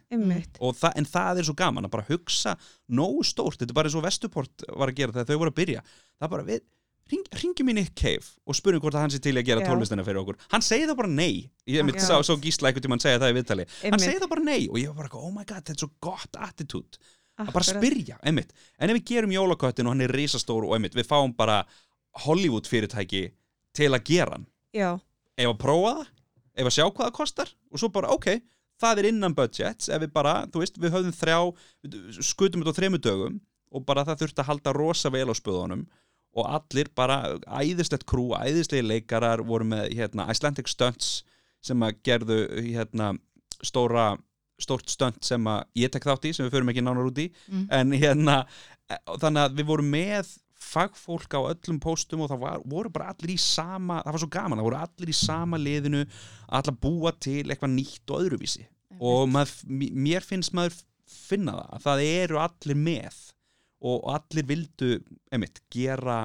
Það, 0.61 0.91
en 1.01 1.07
það 1.09 1.41
er 1.41 1.49
svo 1.49 1.55
gaman 1.59 1.89
að 1.89 1.95
bara 1.97 2.07
hugsa 2.07 2.55
nógu 2.87 3.25
stórt, 3.27 3.59
þetta 3.59 3.73
er 3.73 3.79
bara 3.81 3.91
eins 3.91 3.97
og 3.99 4.05
Vestuport 4.05 4.67
var 4.69 4.93
að 4.93 5.01
gera 5.01 5.17
þegar 5.17 5.31
þau 5.33 5.41
voru 5.41 5.51
að 5.55 5.59
byrja. 5.59 5.83
Það 6.15 6.27
er 6.29 6.33
bara 6.37 6.47
við, 6.47 6.63
ring, 7.11 7.27
ringjum 7.41 7.73
í 7.73 7.75
Nick 7.81 7.93
Cave 7.99 8.31
og 8.47 8.55
spurning 8.55 8.85
hvort 8.85 8.95
að 8.95 9.03
hann 9.03 9.11
sé 9.11 9.19
til 9.25 9.35
að 9.35 9.49
gera 9.51 9.67
tónlistina 9.67 10.05
fyrir 10.07 10.21
okkur. 10.23 10.39
Hann 10.53 10.63
segi 10.63 10.87
það 10.87 10.99
bara 11.01 11.11
nei. 11.11 11.49
Ég 11.67 11.83
mitt 11.89 11.99
sá, 11.99 12.15
sá 12.23 12.33
gísla 12.39 12.69
einhvern 12.71 12.87
tímann 12.87 13.03
segja 13.03 13.19
það 13.19 13.33
í 13.33 13.39
viðtali. 13.41 13.67
Hann 13.83 14.03
segi 14.05 14.23
það 14.23 14.31
bara 14.37 14.47
nei 14.47 14.61
og 14.69 14.79
ég 14.79 14.93
var 14.93 15.03
bara, 15.03 15.19
oh 15.19 15.33
my 15.35 15.43
god, 15.43 15.65
þetta 15.65 15.75
er 15.75 15.83
svo 15.83 15.91
gott 16.07 16.39
attitude 16.39 17.03
að 17.39 17.53
bara 17.55 17.67
spyrja, 17.67 18.19
einmitt. 18.25 18.53
En 18.79 18.91
ef 18.91 18.99
við 18.99 19.07
gerum 19.13 19.33
jólaköttin 19.33 19.87
og 19.87 19.95
hann 19.95 20.05
er 20.05 20.13
risastór 20.15 20.67
og 20.67 20.75
einmitt, 20.75 20.97
við 20.97 21.07
fáum 21.09 21.33
bara 21.37 21.61
Hollywood 22.25 22.67
fyrirtæki 22.69 23.29
til 23.75 23.91
að 23.93 24.05
gera 24.09 24.37
hann. 24.37 24.47
Já, 24.75 24.91
ef 25.39 25.51
að 25.51 25.59
prófa 25.61 25.93
það, 25.99 26.13
ef 26.59 26.69
að 26.69 26.75
sjá 26.75 26.85
hvað 26.85 27.05
það 27.05 27.17
kostar 27.19 27.53
og 27.71 27.81
svo 27.81 27.91
bara, 27.95 28.11
ok, 28.15 28.29
það 28.79 29.01
er 29.01 29.09
innan 29.11 29.35
budgets. 29.37 29.89
Ef 29.91 30.03
við 30.03 30.13
bara, 30.15 30.35
þú 30.51 30.63
veist, 30.63 30.79
við 30.81 30.95
höfðum 30.95 31.15
þrjá 31.15 31.39
skutum 32.25 32.63
þetta 32.63 32.75
á 32.75 32.79
þremur 32.79 33.03
dögum 33.05 33.39
og 33.69 33.85
bara 33.85 34.05
það 34.07 34.23
þurfti 34.23 34.43
að 34.43 34.49
halda 34.49 34.75
rosa 34.75 35.11
vel 35.13 35.27
á 35.29 35.35
spöðunum 35.37 35.83
og 36.37 36.45
allir 36.45 36.89
bara 36.95 37.37
æðislegt 37.45 38.05
krú, 38.09 38.29
æðislegi 38.37 38.85
leikarar 38.85 39.41
voru 39.45 39.65
með 39.69 39.93
hérna, 39.97 40.27
Icelandic 40.29 40.69
Stunts 40.69 41.23
sem 41.65 41.81
að 41.83 41.97
gerðu 42.05 42.39
hérna, 42.61 43.13
stóra 43.65 44.11
stórt 44.63 44.89
stönd 44.91 45.19
sem 45.25 45.45
ég 45.79 45.91
tek 45.93 46.05
þátt 46.09 46.27
í 46.29 46.33
sem 46.35 46.45
við 46.47 46.55
förum 46.57 46.69
ekki 46.73 46.83
nánar 46.85 47.07
út 47.09 47.21
í. 47.23 47.29
Mm. 47.49 47.65
en 47.79 47.91
hérna, 48.01 48.37
eh, 48.89 48.97
þannig 49.21 49.43
að 49.47 49.57
við 49.59 49.69
vorum 49.71 49.89
með 49.93 50.33
fagfólk 50.59 51.33
á 51.33 51.41
öllum 51.53 51.79
póstum 51.81 52.21
og 52.25 52.29
það 52.33 52.41
var, 52.43 52.59
voru 52.67 52.89
bara 52.93 53.13
allir 53.13 53.31
í 53.31 53.39
sama 53.39 54.01
það 54.03 54.11
var 54.15 54.21
svo 54.25 54.29
gaman, 54.35 54.59
það 54.59 54.67
voru 54.67 54.79
allir 54.83 55.09
í 55.13 55.15
sama 55.15 55.57
liðinu 55.61 56.01
allir 56.49 56.73
að 56.73 56.79
búa 56.83 57.13
til 57.15 57.45
eitthvað 57.47 57.73
nýtt 57.77 58.11
og 58.13 58.25
öðruvísi. 58.25 58.65
Og 58.99 59.29
maður, 59.31 59.53
m- 59.71 59.95
mér 60.03 60.25
finnst 60.27 60.51
maður 60.57 60.75
finna 61.09 61.53
það, 61.55 61.69
að 61.77 61.85
það 61.87 62.03
eru 62.09 62.39
allir 62.43 62.75
með 62.89 63.21
og 63.89 64.09
allir 64.11 64.45
vildu 64.49 64.89
einmitt, 65.31 65.61
gera, 65.71 66.17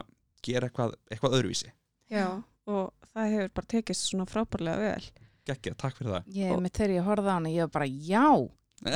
gera 0.43 0.67
eitthvað, 0.69 0.97
eitthvað 1.13 1.37
öðruvísi. 1.39 1.71
Já 2.11 2.27
og 2.67 2.91
það 3.15 3.31
hefur 3.37 3.51
bara 3.55 3.71
tekist 3.71 4.09
svona 4.11 4.27
frábærlega 4.27 4.81
vel 4.81 5.09
Gekkja, 5.49 5.75
takk 5.77 5.99
fyrir 5.99 6.15
það 6.17 6.37
Ég, 6.41 6.53
með 6.65 6.73
þegar 6.79 6.93
ég 6.97 7.09
horfði 7.09 7.29
á 7.29 7.35
hana, 7.37 7.51
ég 7.53 7.67
var 7.67 7.73
bara, 7.75 7.89
já, 7.89 8.27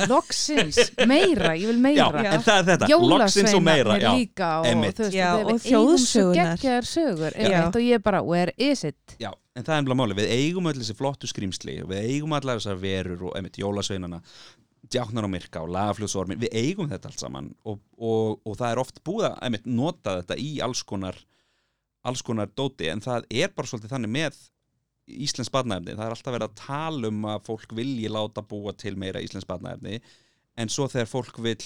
loksins, 0.09 0.79
meira, 1.11 1.51
ég 1.57 1.69
vil 1.69 1.77
Já, 1.95 2.07
meira. 2.11 2.23
en 2.35 2.43
það 2.45 2.59
er 2.61 2.67
þetta, 2.71 2.99
loksins 3.13 3.53
og 3.57 3.63
meira 3.65 3.97
já. 4.01 4.09
líka 4.17 4.49
og 4.61 4.69
veist, 4.83 5.01
Já, 5.13 5.27
er- 5.39 5.43
og 5.45 5.51
við 5.51 5.53
eigum 5.53 5.59
svo 5.59 5.69
þjóðsögurnar. 5.69 6.55
geggjaðar 6.57 6.89
sögur, 6.89 7.37
Já. 7.39 7.61
og 7.69 7.79
ég 7.85 8.03
bara, 8.05 8.21
where 8.25 8.53
is 8.57 8.83
it? 8.89 9.15
Já, 9.21 9.31
en 9.55 9.63
það 9.67 9.75
er 9.75 9.83
ennbla 9.83 9.97
máli, 10.01 10.17
við 10.19 10.33
eigum 10.35 10.69
öll 10.71 10.77
þessi 10.81 10.97
flottu 10.99 11.29
skrýmsli 11.31 11.77
og 11.85 11.93
við 11.93 12.09
eigum 12.09 12.35
allar 12.37 12.59
þessar 12.59 12.81
verur 12.81 13.27
og 13.29 13.37
einmitt 13.39 13.57
jólasveinana 13.61 14.21
djáknar 14.89 15.27
á 15.27 15.29
myrka 15.29 15.61
og 15.61 15.69
lagafljóðsormin, 15.75 16.39
við 16.41 16.53
eigum 16.57 16.87
þetta 16.89 17.09
allt 17.11 17.21
saman 17.21 17.49
og, 17.67 17.79
og, 17.99 18.39
og 18.47 18.55
það 18.57 18.71
er 18.73 18.79
oft 18.81 19.01
búið 19.05 19.27
að 19.29 19.41
einmitt 19.45 19.67
nota 19.69 20.15
þetta 20.21 20.37
í 20.41 20.53
alls 20.65 20.81
konar 20.87 21.17
alls 22.07 22.23
konar 22.25 22.47
dóti, 22.55 22.87
en 22.89 23.01
það 23.03 23.25
er 23.29 23.51
bara 23.53 23.67
svolítið 23.69 23.91
þannig 23.91 24.11
með 24.15 24.37
Íslensk 25.09 25.53
barnaefni, 25.53 25.95
það 25.97 26.05
er 26.05 26.15
alltaf 26.15 26.35
verið 26.35 26.49
að 26.49 26.57
tala 26.61 27.11
um 27.11 27.27
að 27.31 27.45
fólk 27.47 27.75
vilji 27.77 28.11
láta 28.11 28.43
búa 28.45 28.73
til 28.77 28.95
meira 28.99 29.21
Íslensk 29.23 29.49
barnaefni, 29.49 30.01
en 30.59 30.71
svo 30.71 30.89
þegar 30.91 31.09
fólk 31.09 31.39
vil 31.43 31.57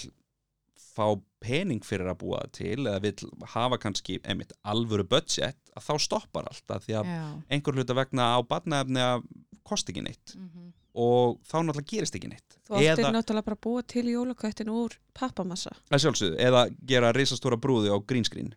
fá 0.94 1.08
pening 1.42 1.82
fyrir 1.84 2.08
að 2.10 2.20
búa 2.22 2.40
til 2.54 2.86
eða 2.86 3.00
vil 3.02 3.30
hafa 3.54 3.78
kannski 3.82 4.20
einmitt 4.22 4.54
alvöru 4.62 5.06
budget 5.10 5.58
að 5.74 5.88
þá 5.88 5.94
stoppar 6.06 6.48
allt 6.50 6.70
að 6.70 6.86
því 6.86 6.96
að 7.00 7.10
Já. 7.10 7.24
einhver 7.56 7.78
hluta 7.78 7.98
vegna 7.98 8.30
á 8.34 8.38
barnaefni 8.46 9.02
að 9.02 9.26
kosti 9.66 9.94
ekki 9.94 10.06
neitt. 10.06 10.34
Mhm. 10.38 10.72
og 10.94 11.40
þá 11.42 11.56
náttúrulega 11.66 11.90
gerist 11.90 12.14
ekki 12.14 12.28
neitt. 12.30 12.56
Þú 12.68 12.76
áttir 12.78 13.00
eða, 13.02 13.08
náttúrulega 13.16 13.46
bara 13.48 13.56
að 13.56 13.64
búa 13.66 13.80
til 13.82 14.04
jólaköttin 14.06 14.68
úr 14.70 14.92
pappamassa. 15.12 15.72
Að 15.90 16.36
eða 16.38 16.68
gera 16.86 17.10
risastóra 17.12 17.58
brúði 17.58 17.90
á 17.90 17.98
grínskrín 17.98 18.52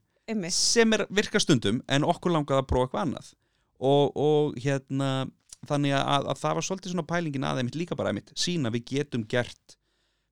sem 0.51 0.93
er 0.93 1.07
virka 1.09 1.39
stundum 1.39 1.81
en 1.87 2.03
okkur 2.03 2.33
langaði 2.35 2.61
að 2.61 2.67
prófa 2.67 2.87
eitthvað 2.87 3.05
annað 3.05 3.33
og, 3.79 4.15
og 4.17 4.57
hérna 4.63 5.27
þannig 5.67 5.93
að, 5.97 6.27
að 6.31 6.39
það 6.41 6.55
var 6.59 6.65
svolítið 6.67 6.93
svona 6.93 7.07
pælingin 7.09 7.47
að 7.49 7.61
einmitt 7.63 7.77
líka 7.79 7.97
bara 7.97 8.13
einmitt 8.13 8.31
sína 8.37 8.71
við 8.73 8.85
getum 8.93 9.25
gert 9.29 9.77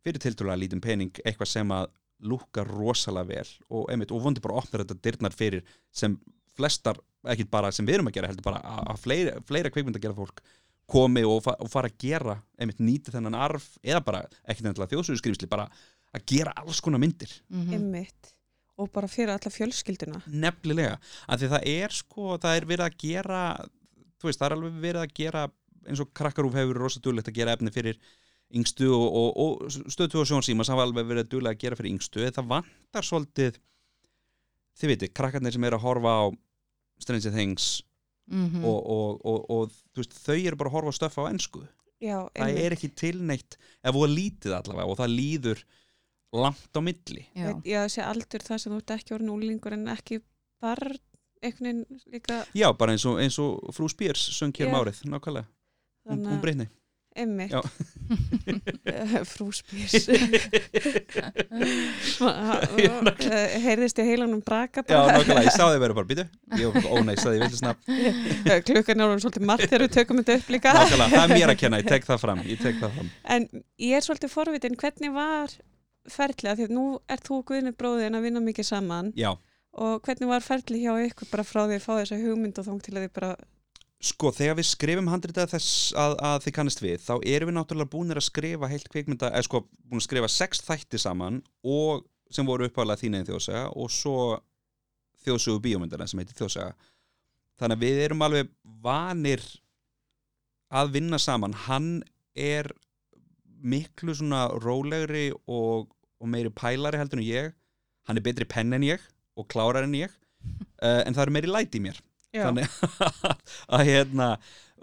fyrir 0.06 0.22
tiltrúlega 0.22 0.62
lítinn 0.62 0.84
pening 0.84 1.12
eitthvað 1.26 1.50
sem 1.50 1.72
að 1.76 1.88
lúka 2.26 2.64
rosalega 2.64 3.28
vel 3.34 3.50
og 3.76 3.90
einmitt 3.92 4.14
og 4.16 4.22
vondi 4.24 4.42
bara 4.44 4.60
opnar 4.62 4.86
þetta 4.86 5.00
dyrnar 5.04 5.34
fyrir 5.36 5.66
sem 5.92 6.14
flestar, 6.56 6.96
ekki 7.28 7.44
bara 7.52 7.72
sem 7.76 7.86
við 7.86 7.98
erum 7.98 8.08
að 8.08 8.16
gera 8.16 8.30
heldur 8.32 8.46
bara 8.46 8.62
að, 8.64 8.86
að 8.94 9.02
fleira, 9.04 9.34
fleira 9.50 9.72
kveikmynd 9.74 9.98
að 10.00 10.06
gera 10.06 10.16
fólk 10.16 10.40
komi 10.88 11.24
og, 11.26 11.42
fa 11.44 11.56
og 11.60 11.68
fara 11.74 11.90
að 11.90 11.98
gera 12.06 12.38
einmitt 12.62 12.80
nýti 12.80 13.12
þennan 13.12 13.36
arf 13.36 13.66
eða 13.84 14.04
bara 14.06 14.22
ekki 14.46 14.64
nefnilega 14.64 14.94
þjóðsöguskrifsli 14.94 15.50
bara 15.52 15.66
að 16.16 16.24
gera 16.30 16.54
alls 16.62 16.80
konar 16.86 17.02
myndir 17.02 17.34
Mhm. 17.50 17.74
Einmitt. 17.76 18.35
Og 18.78 18.90
bara 18.92 19.08
fyrir 19.08 19.32
alla 19.36 19.52
fjölskylduna? 19.52 20.22
Nefnilega, 20.28 20.98
af 21.32 21.40
því 21.40 21.50
það 21.54 21.68
er 21.72 21.96
sko, 21.96 22.36
það 22.44 22.58
er 22.60 22.66
verið 22.74 22.86
að 22.90 22.98
gera 23.06 23.42
þú 24.20 24.28
veist, 24.30 24.40
það 24.42 24.48
er 24.50 24.56
alveg 24.58 24.80
verið 24.84 25.02
að 25.06 25.14
gera 25.22 25.46
eins 25.86 26.02
og 26.02 26.12
krakkarúf 26.18 26.56
hefur 26.58 26.80
rosa 26.82 27.00
duglegt 27.04 27.30
að 27.30 27.38
gera 27.38 27.54
efni 27.56 27.72
fyrir 27.72 28.00
yngstu 28.56 28.88
og, 28.94 29.06
og, 29.16 29.30
og 29.46 29.92
stöðtu 29.94 30.20
og 30.22 30.28
sjónsíma 30.30 30.66
sem 30.66 30.76
hafa 30.76 30.86
alveg 30.88 31.08
verið 31.10 31.30
duglegt 31.32 31.58
að 31.60 31.64
gera 31.66 31.80
fyrir 31.80 31.94
yngstu, 31.96 32.26
það 32.36 32.50
vantar 32.52 33.06
svolítið 33.08 33.60
þið 34.76 34.92
veitir, 34.92 35.12
krakkarnir 35.16 35.56
sem 35.56 35.64
eru 35.70 35.78
að 35.80 35.86
horfa 35.88 36.16
á 36.20 36.24
Stranger 37.04 37.36
Things 37.36 37.82
Mhm. 38.26 38.64
og, 38.66 38.80
og, 38.90 39.20
og, 39.30 39.44
og 39.54 39.74
þú 39.94 40.02
veist, 40.02 40.16
þau 40.26 40.34
eru 40.50 40.58
bara 40.58 40.70
að 40.72 40.74
horfa 40.80 40.90
á 40.90 40.98
stöff 40.98 41.18
á 41.22 41.30
ensku. 41.30 41.60
Já, 42.02 42.24
það 42.34 42.56
er 42.58 42.74
ekki 42.74 42.88
tilneitt, 42.98 43.54
ef 43.86 43.94
þú 43.94 44.08
lítið 44.10 44.56
allavega 44.58 44.88
og 44.90 44.98
það 44.98 45.14
líður 45.14 45.62
langt 46.44 46.72
á 46.76 46.80
milli. 46.84 47.26
Já. 47.36 47.48
Veit- 47.54 47.66
já, 47.72 47.80
þessi 47.88 48.02
aldur 48.06 48.46
það 48.48 48.58
sem 48.64 48.74
þú 48.76 48.80
ert 48.84 48.96
ekki 49.00 49.16
orðin 49.18 49.34
úlingur 49.36 49.74
en 49.78 49.88
ekki 49.96 50.22
barn 50.62 50.98
veginn 51.46 51.84
líka. 52.12 52.44
Já, 52.58 52.70
bara 52.78 52.92
eins 52.96 53.06
og, 53.06 53.20
eins 53.22 53.38
og 53.40 53.60
frú 53.76 53.90
Spírs 53.92 54.24
söng 54.40 54.54
hér 54.58 54.68
um 54.72 54.74
Já. 54.74 54.82
árið, 54.84 55.04
nákvæmlega. 55.14 55.46
Hún 56.10 56.26
að- 56.26 56.42
breytni 56.42 56.68
Já. 57.16 57.62
frú 59.24 59.46
spýrs 59.56 60.04
heyrðist 63.66 64.00
ég 64.02 64.10
heilanum 64.10 64.42
braka 64.44 64.84
Já, 64.84 64.98
bara. 65.00 65.20
nákvæmlega, 65.20 65.46
ég 65.48 65.54
sá 65.56 65.64
þið 65.70 65.80
verið 65.86 65.96
bara, 66.00 66.10
býtu 66.10 66.26
Ég, 66.60 66.80
ó 66.92 66.96
nei, 67.08 67.16
saði 67.20 67.40
ég 67.40 67.46
vilja 67.46 67.60
snab 67.62 67.78
klukkan 68.68 69.00
er 69.00 69.06
orðin 69.08 69.24
svolítið 69.26 69.48
margt 69.48 69.68
þegar 69.70 69.86
við 69.86 69.94
tökum 69.96 70.20
þetta 70.22 70.38
upp 70.42 70.52
líka. 70.56 70.74
Nákvæmlega, 70.76 71.10
það 71.16 71.24
er 71.24 71.34
mér 71.40 71.54
að 71.56 71.60
kenna, 71.64 71.80
ég 71.82 71.90
tek 71.94 72.08
það 72.10 72.22
fram 72.26 72.44
Ég 72.46 72.60
tek 72.66 72.76
það 72.82 72.98
fram. 73.00 73.10
En 73.38 73.48
ég 73.88 73.96
er 73.96 74.06
svolítið 74.06 74.34
forvitin 74.36 74.78
hvernig 74.84 75.16
var 75.16 75.56
ferðlega 76.12 76.60
því 76.60 76.70
að 76.70 76.78
nú 76.78 76.86
er 77.12 77.26
þú 77.26 77.42
Guðni 77.50 77.74
bróðin 77.76 78.18
að 78.18 78.28
vinna 78.28 78.44
mikið 78.46 78.70
saman. 78.70 79.12
Já, 79.18 79.34
og 79.76 80.00
hvernig 80.06 80.32
var 80.32 80.46
ferðli 80.46 80.86
hjá 80.86 80.94
ykkur 81.10 81.32
bara 81.34 81.46
frá 81.48 81.66
því 81.66 81.78
að 81.80 81.86
fá 81.86 81.92
þessa 81.98 82.22
hugmynd 82.22 82.62
og 82.62 82.68
þóng 82.70 82.82
til 82.86 82.96
að 82.96 83.06
þið 83.06 83.14
bara 83.20 83.36
sko, 84.06 84.32
þegar 84.36 84.58
við 84.60 84.68
skrifum 84.70 85.08
handritað 85.10 85.54
þess 85.56 85.94
að, 85.98 86.18
að 86.30 86.36
þið 86.46 86.56
kannist 86.56 86.82
við 86.84 87.00
Þá 87.02 87.14
erum 87.32 87.50
við 87.50 87.56
náttúrulega 87.58 87.92
búinir 87.96 88.20
að 88.20 88.28
skrifa 88.28 88.70
heilt 88.70 88.90
kvikmynda 88.92 89.32
Eða 89.32 89.48
sko, 89.48 89.62
búin 89.82 90.02
að 90.02 90.06
skrifa 90.06 90.30
sex 90.30 90.62
þætti 90.68 91.00
saman 91.02 91.40
Og 91.66 92.04
sem 92.30 92.46
voru 92.46 92.68
uppálega 92.70 93.02
þín 93.02 93.18
einn 93.18 93.26
þjóðsaga 93.26 93.72
Og 93.82 93.90
svo 93.96 94.18
þjóðsögu 95.26 95.62
bíómyndana 95.64 96.08
sem 96.10 96.22
heitir 96.22 96.38
þjóðsaga. 96.38 96.76
Þannig 97.60 97.78
að 97.78 97.86
við 97.86 98.02
erum 98.06 98.26
alveg 98.26 98.52
vanir 98.84 99.44
að 100.76 100.92
vinna 100.98 101.20
saman. 101.22 101.56
Hann 101.66 101.90
er 102.36 102.70
miklu 103.66 104.16
svona 104.18 104.48
rólegri 104.62 105.30
og, 105.48 105.90
og 106.22 106.32
meiri 106.32 106.52
pælari 106.54 107.00
heldur 107.02 107.22
en 107.22 107.28
ég. 107.28 107.54
Hann 108.08 108.20
er 108.20 108.26
betri 108.26 108.48
penn 108.50 108.74
en 108.76 108.86
ég 108.86 109.02
og 109.36 109.48
klárar 109.52 109.88
en 109.88 109.98
ég. 109.98 110.14
Uh, 110.82 111.02
en 111.06 111.16
það 111.16 111.26
eru 111.26 111.36
meiri 111.38 111.52
læti 111.52 111.82
í 111.82 111.86
mér. 111.88 112.02
Já, 112.36 112.50
þannig 112.50 112.68
að 113.76 113.88
hérna 113.88 114.30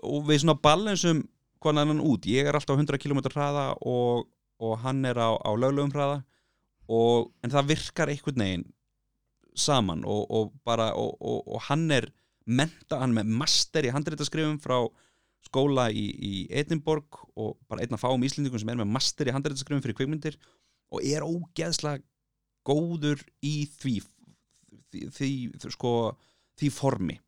og 0.03 0.27
við 0.29 0.43
svona 0.43 0.59
balansum 0.59 1.23
hvað 1.63 1.83
annan 1.83 2.03
út, 2.03 2.27
ég 2.27 2.49
er 2.49 2.57
alltaf 2.59 2.75
á 2.75 2.81
100 2.81 2.99
km 3.03 3.21
hraða 3.29 3.67
og, 3.87 4.27
og 4.63 4.79
hann 4.83 5.05
er 5.07 5.19
á, 5.21 5.31
á 5.39 5.51
löglegum 5.55 5.93
hraða 5.95 6.23
og, 6.91 7.31
en 7.45 7.53
það 7.53 7.71
virkar 7.71 8.11
einhvern 8.11 8.43
veginn 8.43 8.67
saman 9.55 10.03
og, 10.09 10.25
og 10.33 10.53
bara 10.67 10.91
og, 10.99 11.15
og, 11.21 11.45
og 11.47 11.65
hann 11.69 11.87
er 11.95 12.09
menta, 12.49 12.99
hann 12.99 13.13
er 13.13 13.21
með 13.21 13.35
master 13.45 13.87
í 13.87 13.93
handreitaskrifum 13.95 14.59
frá 14.63 14.81
skóla 15.47 15.89
í, 15.91 16.07
í 16.11 16.33
Edinborg 16.55 17.21
og 17.37 17.57
bara 17.71 17.85
einn 17.85 17.95
af 17.95 18.03
fáum 18.03 18.25
íslendingum 18.27 18.63
sem 18.63 18.73
er 18.73 18.81
með 18.81 18.91
master 18.97 19.29
í 19.29 19.35
handreitaskrifum 19.35 19.83
fyrir 19.85 19.99
kvikmyndir 19.99 20.39
og 20.93 21.05
er 21.09 21.25
ógeðslega 21.25 22.03
góður 22.69 23.23
í 23.43 23.65
því 23.81 23.97
því, 24.93 25.09
því, 25.17 25.31
því 25.59 25.75
sko 25.75 25.93
því 26.61 26.73
formi. 26.75 27.19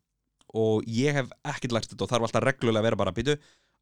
Og 0.54 0.85
ég 0.87 1.16
hef 1.16 1.30
ekkert 1.54 1.75
lært 1.75 1.90
þetta 1.90 2.06
og 2.06 2.11
þarf 2.12 2.28
alltaf 2.28 2.44
reglulega 2.44 2.83
að 2.83 2.88
vera 2.88 3.00
bara 3.00 3.14
býtu 3.16 3.35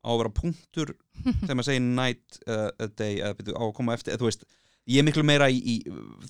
á 0.03 0.09
að 0.11 0.21
vera 0.23 0.35
punktur 0.35 0.93
þegar 1.45 1.57
maður 1.59 1.69
segir 1.69 1.85
night 1.85 2.39
uh, 2.49 2.71
day 2.99 3.21
eða 3.21 3.37
býtu 3.39 3.57
á 3.59 3.63
að 3.63 3.75
koma 3.77 3.97
eftir 3.99 4.17
þú 4.19 4.31
veist, 4.31 4.47
ég 4.91 5.03
er 5.03 5.07
miklu 5.07 5.25
meira 5.27 5.51
í, 5.53 5.59
í 5.61 5.77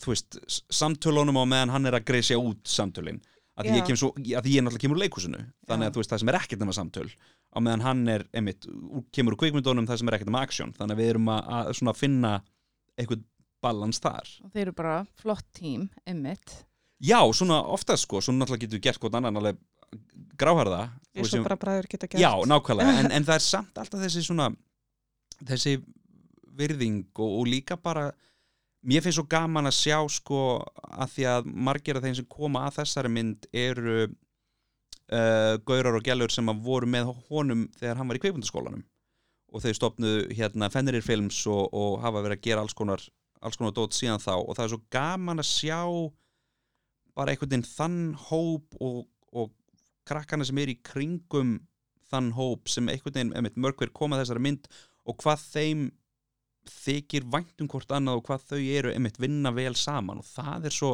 veist, 0.04 0.40
samtölunum 0.72 1.38
á 1.40 1.44
meðan 1.44 1.76
hann 1.76 1.88
er 1.88 1.98
að 1.98 2.08
greisja 2.10 2.40
út 2.40 2.66
samtölin. 2.68 3.22
Að 3.60 3.68
ég, 3.68 3.88
svo, 4.00 4.08
að 4.16 4.46
ég 4.48 4.64
náttúrulega 4.64 4.80
kemur 4.80 4.96
úr 4.96 5.02
leikhúsinu 5.04 5.42
þannig 5.68 5.90
að 5.90 5.98
veist 6.00 6.12
það 6.12 6.22
sem 6.22 6.30
er 6.32 6.38
ekkert 6.38 6.62
nema 6.62 6.74
samtöl. 6.76 7.10
Á 7.52 7.58
meðan 7.60 7.84
hann 7.84 8.00
er 8.08 8.22
einmitt, 8.32 8.64
kemur 9.12 9.36
úr 9.36 9.42
kvikmyndunum 9.42 9.88
það 9.90 10.00
sem 10.00 10.08
er 10.08 10.16
ekkert 10.16 10.30
nema 10.30 10.44
aksjón 10.46 10.72
þannig 10.78 10.96
að 10.96 11.02
við 11.02 11.10
erum 11.12 11.28
að, 11.34 11.50
að 11.92 11.98
finna 12.00 12.30
eitthvað 12.96 13.26
balans 13.62 14.00
þar. 14.02 14.28
Og 14.44 14.52
þeir 14.54 14.66
eru 14.68 14.74
bara 14.78 14.96
flott 15.22 15.46
tím, 15.56 15.88
einmitt. 16.08 16.58
Já, 17.02 17.18
svona 17.34 17.60
ofta 17.74 17.96
sko, 17.98 18.20
svona 18.22 18.42
náttúrulega 18.44 18.66
getur 18.66 18.78
við 18.78 18.84
gert 18.88 19.00
hvort 19.02 19.16
annan 19.18 19.38
alveg 19.40 19.58
gráharða 20.38 20.84
þú 21.12 21.18
eins 21.18 21.26
og 21.26 21.32
sem- 21.34 21.46
bara 21.46 21.58
bræður 21.60 21.88
geta 21.90 22.06
gert. 22.08 22.22
Já, 22.22 22.30
nákvæmlega, 22.48 22.98
en, 23.02 23.10
en 23.18 23.26
það 23.26 23.34
er 23.40 23.44
samt 23.46 23.78
alltaf 23.82 24.04
þessi 24.04 24.22
svona 24.26 24.50
þessi 25.48 25.74
virðing 26.58 27.02
og, 27.18 27.38
og 27.40 27.48
líka 27.50 27.76
bara 27.80 28.10
mér 28.86 29.02
finnst 29.04 29.18
svo 29.18 29.26
gaman 29.30 29.66
að 29.70 29.76
sjá 29.78 29.98
sko 30.10 30.38
að 30.92 31.12
því 31.16 31.26
að 31.32 31.50
margir 31.68 31.98
af 31.98 32.04
þeim 32.06 32.16
sem 32.18 32.28
koma 32.30 32.64
að 32.68 32.78
þessari 32.80 33.10
mynd 33.14 33.46
eru 33.52 33.96
uh, 35.12 35.54
gaurar 35.66 35.98
og 35.98 36.06
gælur 36.06 36.32
sem 36.34 36.48
að 36.50 36.62
voru 36.66 36.88
með 36.90 37.12
honum 37.28 37.66
þegar 37.78 38.00
hann 38.00 38.10
var 38.10 38.18
í 38.18 38.22
kveikmyndaskólanum 38.24 38.82
og 39.52 39.60
þau 39.64 39.72
stopnuðu 39.76 40.28
hérna 40.38 40.70
Fenrir 40.72 41.04
Films 41.04 41.42
og, 41.50 41.66
og 41.76 41.98
hafa 42.04 42.22
verið 42.24 42.38
að 42.38 42.46
gera 42.46 42.64
alls 42.64 42.76
konar 42.78 43.02
alls 43.42 43.58
konar 43.58 43.74
dót 43.76 43.96
síðan 43.96 44.22
þá 44.22 44.34
og 44.36 44.54
það 44.56 44.64
er 44.64 44.72
svo 44.72 44.82
gaman 44.94 45.42
að 45.42 45.50
sjá 45.50 45.80
bara 47.16 47.32
einhvern 47.32 47.52
veginn 47.52 47.68
þann 47.68 47.98
hóp 48.28 48.78
og, 48.80 49.02
og 49.34 49.52
krakkana 50.08 50.46
sem 50.48 50.60
er 50.62 50.72
í 50.72 50.78
kringum 50.84 51.58
þann 52.12 52.32
hóp 52.36 52.70
sem 52.72 52.88
einhvern 52.88 53.32
veginn 53.34 53.60
mörgver 53.64 53.92
koma 53.94 54.20
þessari 54.20 54.44
mynd 54.44 54.70
og 55.08 55.18
hvað 55.22 55.44
þeim 55.50 55.88
þykir 56.68 57.26
væntum 57.30 57.68
hvort 57.70 57.90
annað 57.94 58.20
og 58.20 58.28
hvað 58.28 58.46
þau 58.52 58.60
eru 58.60 58.92
einmitt 58.92 59.18
vinna 59.20 59.50
vel 59.54 59.74
saman 59.78 60.22
og 60.22 60.28
það 60.28 60.68
er 60.68 60.76
svo 60.76 60.92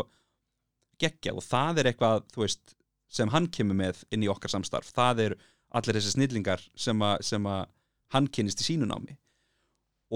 geggjað 1.02 1.40
og 1.40 1.44
það 1.44 1.80
er 1.80 1.90
eitthvað 1.90 2.38
veist, 2.40 2.74
sem 3.08 3.30
hann 3.32 3.48
kemur 3.52 3.76
með 3.78 4.02
inn 4.12 4.24
í 4.24 4.30
okkar 4.32 4.52
samstarf, 4.52 4.90
það 4.94 5.24
er 5.26 5.36
allir 5.76 5.98
þessi 5.98 6.14
snillingar 6.16 6.64
sem 6.78 7.02
að 7.04 7.68
hann 8.14 8.28
kynist 8.32 8.62
í 8.64 8.66
sínu 8.70 8.88
námi. 8.88 9.18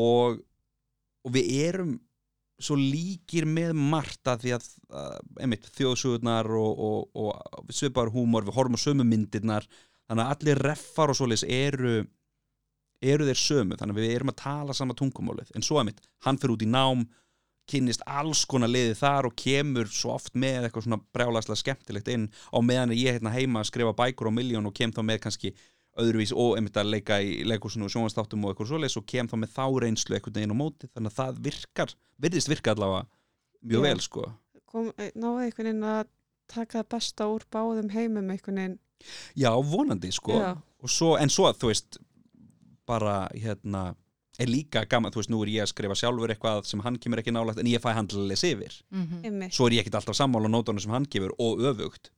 Og, 0.00 0.40
og 1.24 1.34
við 1.34 1.50
erum 1.68 1.98
svo 2.62 2.76
líkir 2.78 3.46
með 3.48 3.72
margt 3.76 4.28
að 4.30 4.44
því 4.44 4.54
að 4.56 4.66
einmitt, 5.42 5.68
þjóðsugurnar 5.76 6.48
og, 6.58 6.82
og, 6.88 7.22
og 7.22 7.72
svipar 7.74 8.12
húmor, 8.14 8.46
við 8.46 8.58
horfum 8.58 8.78
á 8.78 8.84
sömu 8.84 9.06
myndirnar 9.06 9.66
þannig 10.08 10.24
að 10.24 10.34
allir 10.34 10.62
reffar 10.68 11.12
og 11.12 11.18
svoleiðis 11.18 11.46
eru 11.48 12.02
eru 13.02 13.26
þeir 13.26 13.40
sömu, 13.40 13.76
þannig 13.78 13.96
að 13.96 14.04
við 14.04 14.12
erum 14.14 14.30
að 14.30 14.38
tala 14.44 14.74
sama 14.78 14.94
tungumálið, 14.94 15.50
en 15.58 15.64
svo 15.66 15.80
einmitt, 15.80 15.98
hann 16.22 16.38
fyrir 16.38 16.54
út 16.54 16.62
í 16.62 16.70
nám 16.70 17.02
kynnist 17.70 18.02
alls 18.10 18.42
konar 18.50 18.70
liði 18.70 18.94
þar 18.98 19.28
og 19.28 19.36
kemur 19.38 19.90
svo 19.90 20.16
oft 20.16 20.34
með 20.38 20.66
eitthvað 20.66 20.86
svona 20.86 21.00
brjálagslega 21.14 21.60
skemmtilegt 21.60 22.10
inn 22.10 22.28
á 22.50 22.58
meðan 22.62 22.94
ég 22.96 23.18
hérna 23.18 23.34
heima 23.34 23.62
að 23.62 23.70
skrifa 23.70 23.94
bækur 23.96 24.30
á 24.30 24.32
miljón 24.34 24.66
og 24.68 24.74
kem 24.76 24.92
þá 24.94 25.02
með 25.06 25.20
kannski 25.26 25.52
öðruvís 26.00 26.32
og 26.32 26.56
einmitt 26.56 26.76
að 26.80 26.88
leika 26.94 27.18
í 27.20 27.42
leikursinu 27.44 27.84
og 27.84 27.90
sjónvastáttum 27.92 28.44
og 28.46 28.52
eitthvað 28.54 28.70
svoleiðis 28.72 28.96
og 28.96 29.06
kem 29.06 29.28
þá 29.28 29.36
með 29.42 29.50
þá 29.56 29.64
reynslu 29.84 30.16
eitthvað 30.16 30.40
inn 30.42 30.54
á 30.54 30.56
móti 30.56 30.88
þannig 30.92 31.12
að 31.12 31.18
það 31.18 31.40
virkar, 31.48 31.94
virðist 32.24 32.48
virka 32.48 32.72
allavega 32.72 33.06
mjög 33.62 33.82
Já. 33.82 33.88
vel 33.88 34.00
sko 34.00 34.24
Kom, 34.72 34.92
eh, 34.96 35.10
náðu 35.14 35.42
einhvern 35.44 35.68
veginn 35.68 35.84
að 35.84 36.06
taka 36.48 36.78
það 36.80 36.88
besta 36.94 37.26
úr 37.28 37.42
báðum 37.52 37.90
heimum 37.92 38.30
einhvern 38.32 38.56
veginn 38.62 38.78
Já, 39.36 39.50
vonandi 39.60 40.12
sko 40.16 40.32
Já. 40.40 40.52
og 40.80 40.88
svo, 40.90 41.16
en 41.20 41.28
svo 41.28 41.50
þú 41.52 41.68
veist 41.74 41.98
bara 42.88 43.28
hérna 43.34 43.94
er 44.40 44.48
líka 44.48 44.86
gaman, 44.88 45.12
þú 45.12 45.20
veist, 45.20 45.30
nú 45.30 45.42
er 45.44 45.50
ég 45.52 45.62
að 45.66 45.70
skrifa 45.74 45.94
sjálfur 45.98 46.32
eitthvað 46.32 46.64
sem 46.64 46.80
hann 46.80 46.96
kemur 46.98 47.20
ekki 47.20 47.34
nálægt 47.36 47.60
en 47.60 47.68
ég 47.68 47.82
fæ 47.84 47.92
hann 47.92 48.08
til 48.08 48.22
að 48.22 48.30
lesa 48.32 48.46
yfir 48.48 48.78
Mhm. 48.90 49.20
einmitt. 49.28 49.52
svo 49.52 49.66
er 49.68 49.76
ég 49.76 49.84
ekkert 49.84 50.00
alltaf 50.00 50.16
sammála 50.16 50.48
á 50.48 50.52
nótunum 50.56 50.80
sem 50.80 50.90
hann 50.90 51.04
gefur 51.04 51.34
og 51.38 51.58
öfugt 51.60 52.08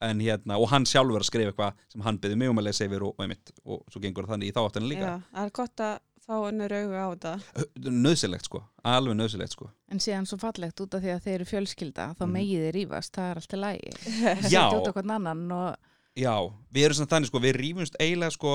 en 0.00 0.20
hérna, 0.22 0.58
og 0.58 0.68
hann 0.70 0.84
sjálfur 0.86 1.20
að 1.24 1.26
skrifa 1.30 1.50
eitthvað 1.52 1.80
sem 1.92 2.04
hann 2.06 2.18
byrði 2.22 2.36
mig 2.38 2.50
um 2.52 2.58
að 2.62 2.68
lesa 2.68 2.84
yfir 2.86 3.02
og, 3.02 3.14
og, 3.18 3.24
einmitt, 3.24 3.50
og 3.64 3.80
svo 3.90 4.00
gengur 4.04 4.26
það 4.28 4.36
þannig 4.36 4.50
í 4.50 4.54
þá 4.54 4.60
áttina 4.68 4.90
líka 4.92 5.08
Já, 5.08 5.16
það 5.34 5.44
er 5.48 5.54
gott 5.58 5.82
að 5.88 5.96
fá 6.28 6.34
önnur 6.44 6.74
augu 6.76 6.94
á 7.00 7.06
þetta 7.14 7.92
nöðsilegt 8.04 8.44
sko, 8.50 8.60
alveg 8.84 9.16
nöðsilegt 9.18 9.54
sko 9.56 9.70
En 9.90 10.02
síðan 10.04 10.26
svo 10.28 10.38
fallegt 10.42 10.80
út 10.84 10.94
af 10.98 11.02
því 11.02 11.12
að 11.14 11.22
þeir 11.24 11.34
eru 11.38 11.46
fjölskylda 11.48 12.08
þá 12.18 12.24
Mhm. 12.26 12.32
megið 12.36 12.64
þeir 12.66 12.76
rífast, 12.78 13.12
það 13.16 13.30
er 13.30 13.40
alltaf 13.42 13.60
lægi 13.64 13.92
Já. 14.28 14.42
Setja 14.42 14.64
út 14.78 14.90
okkur 14.92 15.10
annan 15.16 15.52
og 15.52 15.76
Já, 16.18 16.34
við 16.74 16.84
erum 16.84 16.98
svona 16.98 17.12
þannig 17.14 17.30
sko, 17.30 17.40
við 17.40 17.56
rífumst 17.62 17.96
eiginlega 18.02 18.34
sko, 18.34 18.52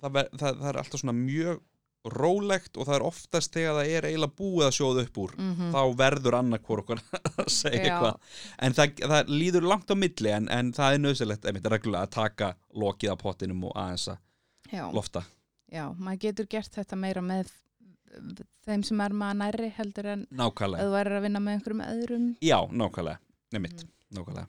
það, 0.00 0.12
ver, 0.16 0.28
það, 0.38 0.58
það 0.62 0.68
er 0.72 0.80
alltaf 0.82 1.00
svona 1.02 1.16
mjög 1.18 1.60
rólegt 2.04 2.76
og 2.76 2.86
það 2.88 2.96
er 2.96 3.04
oftast 3.06 3.52
þegar 3.54 3.76
það 3.78 3.90
er 3.96 4.06
eiginlega 4.08 4.36
búið 4.40 4.64
að 4.66 4.74
sjóða 4.78 5.02
upp 5.06 5.18
úr 5.22 5.34
mm 5.38 5.68
þá 5.72 5.80
verður 6.00 6.36
annarkvor 6.40 6.82
okkur 6.82 7.02
að 7.38 7.50
segja 7.54 7.78
Já. 7.78 7.84
eitthvað 7.92 8.38
en 8.66 8.74
það, 8.78 8.94
það 9.12 9.30
líður 9.30 9.68
langt 9.70 9.92
á 9.92 9.96
milli 9.96 10.32
en, 10.34 10.48
en 10.50 10.72
það 10.74 10.96
er 10.96 11.02
nöðsilegt 11.04 11.46
einmitt 11.46 11.68
reglulega 11.70 12.02
að 12.08 12.14
taka 12.16 12.48
lokið 12.74 13.14
á 13.14 13.16
pottinum 13.22 13.62
og 13.70 13.76
aðeins 13.78 14.08
að 14.10 14.90
lofta 14.96 15.22
já, 15.72 15.84
maður 15.94 16.22
getur 16.26 16.50
gert 16.50 16.74
þetta 16.74 16.98
meira 16.98 17.22
með 17.22 17.52
þeim 18.66 18.82
sem 18.84 19.00
er 19.00 19.14
maður 19.16 19.38
nærri 19.44 19.70
heldur 19.78 20.10
en 20.16 20.26
Nákvæmlega, 20.36 20.82
þú 20.84 20.92
værir 20.96 21.16
að 21.20 21.24
vinna 21.28 21.40
með 21.46 21.54
einhverjum 21.58 21.84
öðrum 21.86 22.26
já, 22.44 22.58
nákvæmlega 22.68 23.18
einmitt, 23.54 23.84
Mhm. 23.86 24.18
nákvæmlega 24.18 24.48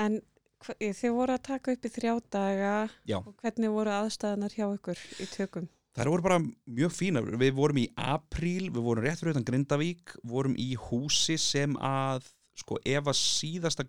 En 0.00 0.20
þið 0.60 1.12
voru 1.16 1.32
að 1.34 1.42
taka 1.46 1.72
upp 1.72 1.86
í 1.86 1.90
þrjá 1.94 2.12
daga 2.30 2.72
Já. 3.08 3.16
og 3.22 3.32
hvernig 3.40 3.70
voru 3.72 3.90
aðstæðanar 3.94 4.52
hjá 4.52 4.66
ykkur 4.76 5.00
í 5.24 5.26
tökum? 5.32 5.68
Það 5.96 6.10
voru 6.12 6.22
bara 6.22 6.38
mjög 6.70 6.92
fína, 6.94 7.20
við 7.40 7.54
vorum 7.56 7.80
í 7.82 7.88
apríl, 7.98 8.68
við 8.70 8.84
vorum 8.84 9.04
rétt 9.04 9.18
fyrir 9.20 9.34
utan 9.34 9.46
Grindavík, 9.48 10.12
vorum 10.22 10.54
í 10.54 10.68
húsi 10.78 11.34
sem 11.40 11.74
að, 11.82 12.28
sko, 12.60 12.78
ef 12.86 13.10
að 13.10 13.18
síðasta 13.18 13.86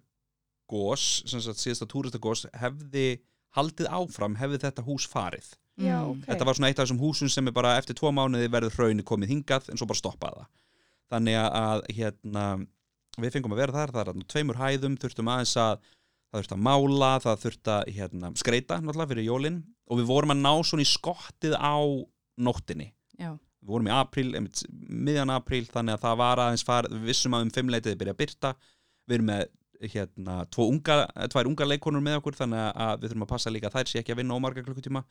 gós, 0.72 1.22
sem 1.30 1.44
sagt 1.44 1.62
síðasta 1.62 1.86
túristagós, 1.92 2.46
hefði 2.58 3.20
haldið 3.58 3.90
áfram, 3.92 4.38
hefði 4.40 4.62
þetta 4.66 4.86
hús 4.88 5.06
farið. 5.12 5.52
Já, 5.82 6.02
Mm. 6.04 6.10
ok. 6.12 6.26
Þetta 6.28 6.46
var 6.46 6.56
svona 6.58 6.68
eitt 6.72 6.80
af 6.80 6.88
þessum 6.88 7.00
húsum 7.00 7.30
sem 7.32 7.48
er 7.48 7.52
bara 7.56 7.78
eftir 7.78 7.96
tvo 7.96 8.12
mánuði 8.12 8.50
verður 8.52 8.76
hraunni 8.76 9.04
komið 9.04 9.30
hingað 9.32 9.70
en 9.70 9.78
svo 9.78 9.88
bara 9.88 9.98
stoppaði 10.02 10.42
það. 10.42 10.50
Þannig 11.12 11.36
að, 11.38 11.50
að 11.62 11.82
hérna, 11.96 12.44
við 13.18 13.32
fengum 13.36 13.54
að 13.56 13.62
vera 13.62 13.72
þar, 13.78 13.92
það 13.92 14.02
er 14.02 14.10
þarna 14.12 14.26
á 14.26 14.32
tveimur 14.34 14.60
hæðum, 14.62 14.98
þurftum 14.98 15.32
aðeins 15.32 15.56
að, 15.58 15.80
það 16.32 16.42
þurfti 16.42 16.56
að 16.58 16.66
mála, 16.68 17.12
það 17.20 17.42
þurfti 17.46 17.72
að 17.76 17.94
hérna, 17.98 18.32
skreita 18.36 18.80
náttúrulega 18.82 19.12
fyrir 19.12 19.28
jólin 19.28 19.62
og 19.90 20.02
við 20.02 20.12
vorum 20.12 20.34
að 20.36 20.44
ná 20.44 20.52
svona 20.68 20.86
í 20.86 20.90
skottið 20.90 21.56
á 21.58 21.78
nóttinni. 22.42 22.92
Já, 23.20 23.34
Við 23.62 23.70
vorum 23.76 23.90
í 23.92 23.94
apríl, 23.94 24.30
miðjan 24.90 25.32
apríl, 25.36 25.66
þannig 25.70 25.98
að 25.98 26.06
það 26.06 26.22
var 26.24 26.40
aðeins 26.42 26.64
farið, 26.66 26.94
við 26.98 27.12
vissum 27.12 27.36
að 27.38 27.44
um 27.46 27.52
fimmleitið 27.54 27.98
byrja 28.00 28.16
að 28.16 28.22
byrta, 28.22 28.52
við 29.06 29.18
erum 29.18 29.28
með 29.30 29.44
hérna, 29.92 30.38
tvo 30.54 30.66
unga, 30.70 30.96
tvær 31.30 31.50
unga 31.50 31.68
leikonur 31.68 32.04
með 32.06 32.18
okkur 32.20 32.38
þannig 32.40 32.64
að 32.86 32.96
við 32.96 33.12
þurfum 33.12 33.26
að 33.26 33.32
passa 33.34 33.54
líka 33.54 33.72
þær 33.74 33.92
sé 33.92 34.02
ekki 34.02 34.16
að 34.16 34.22
vinna 34.22 34.38
ómarga 34.38 34.64
klukkutíma. 34.66 35.04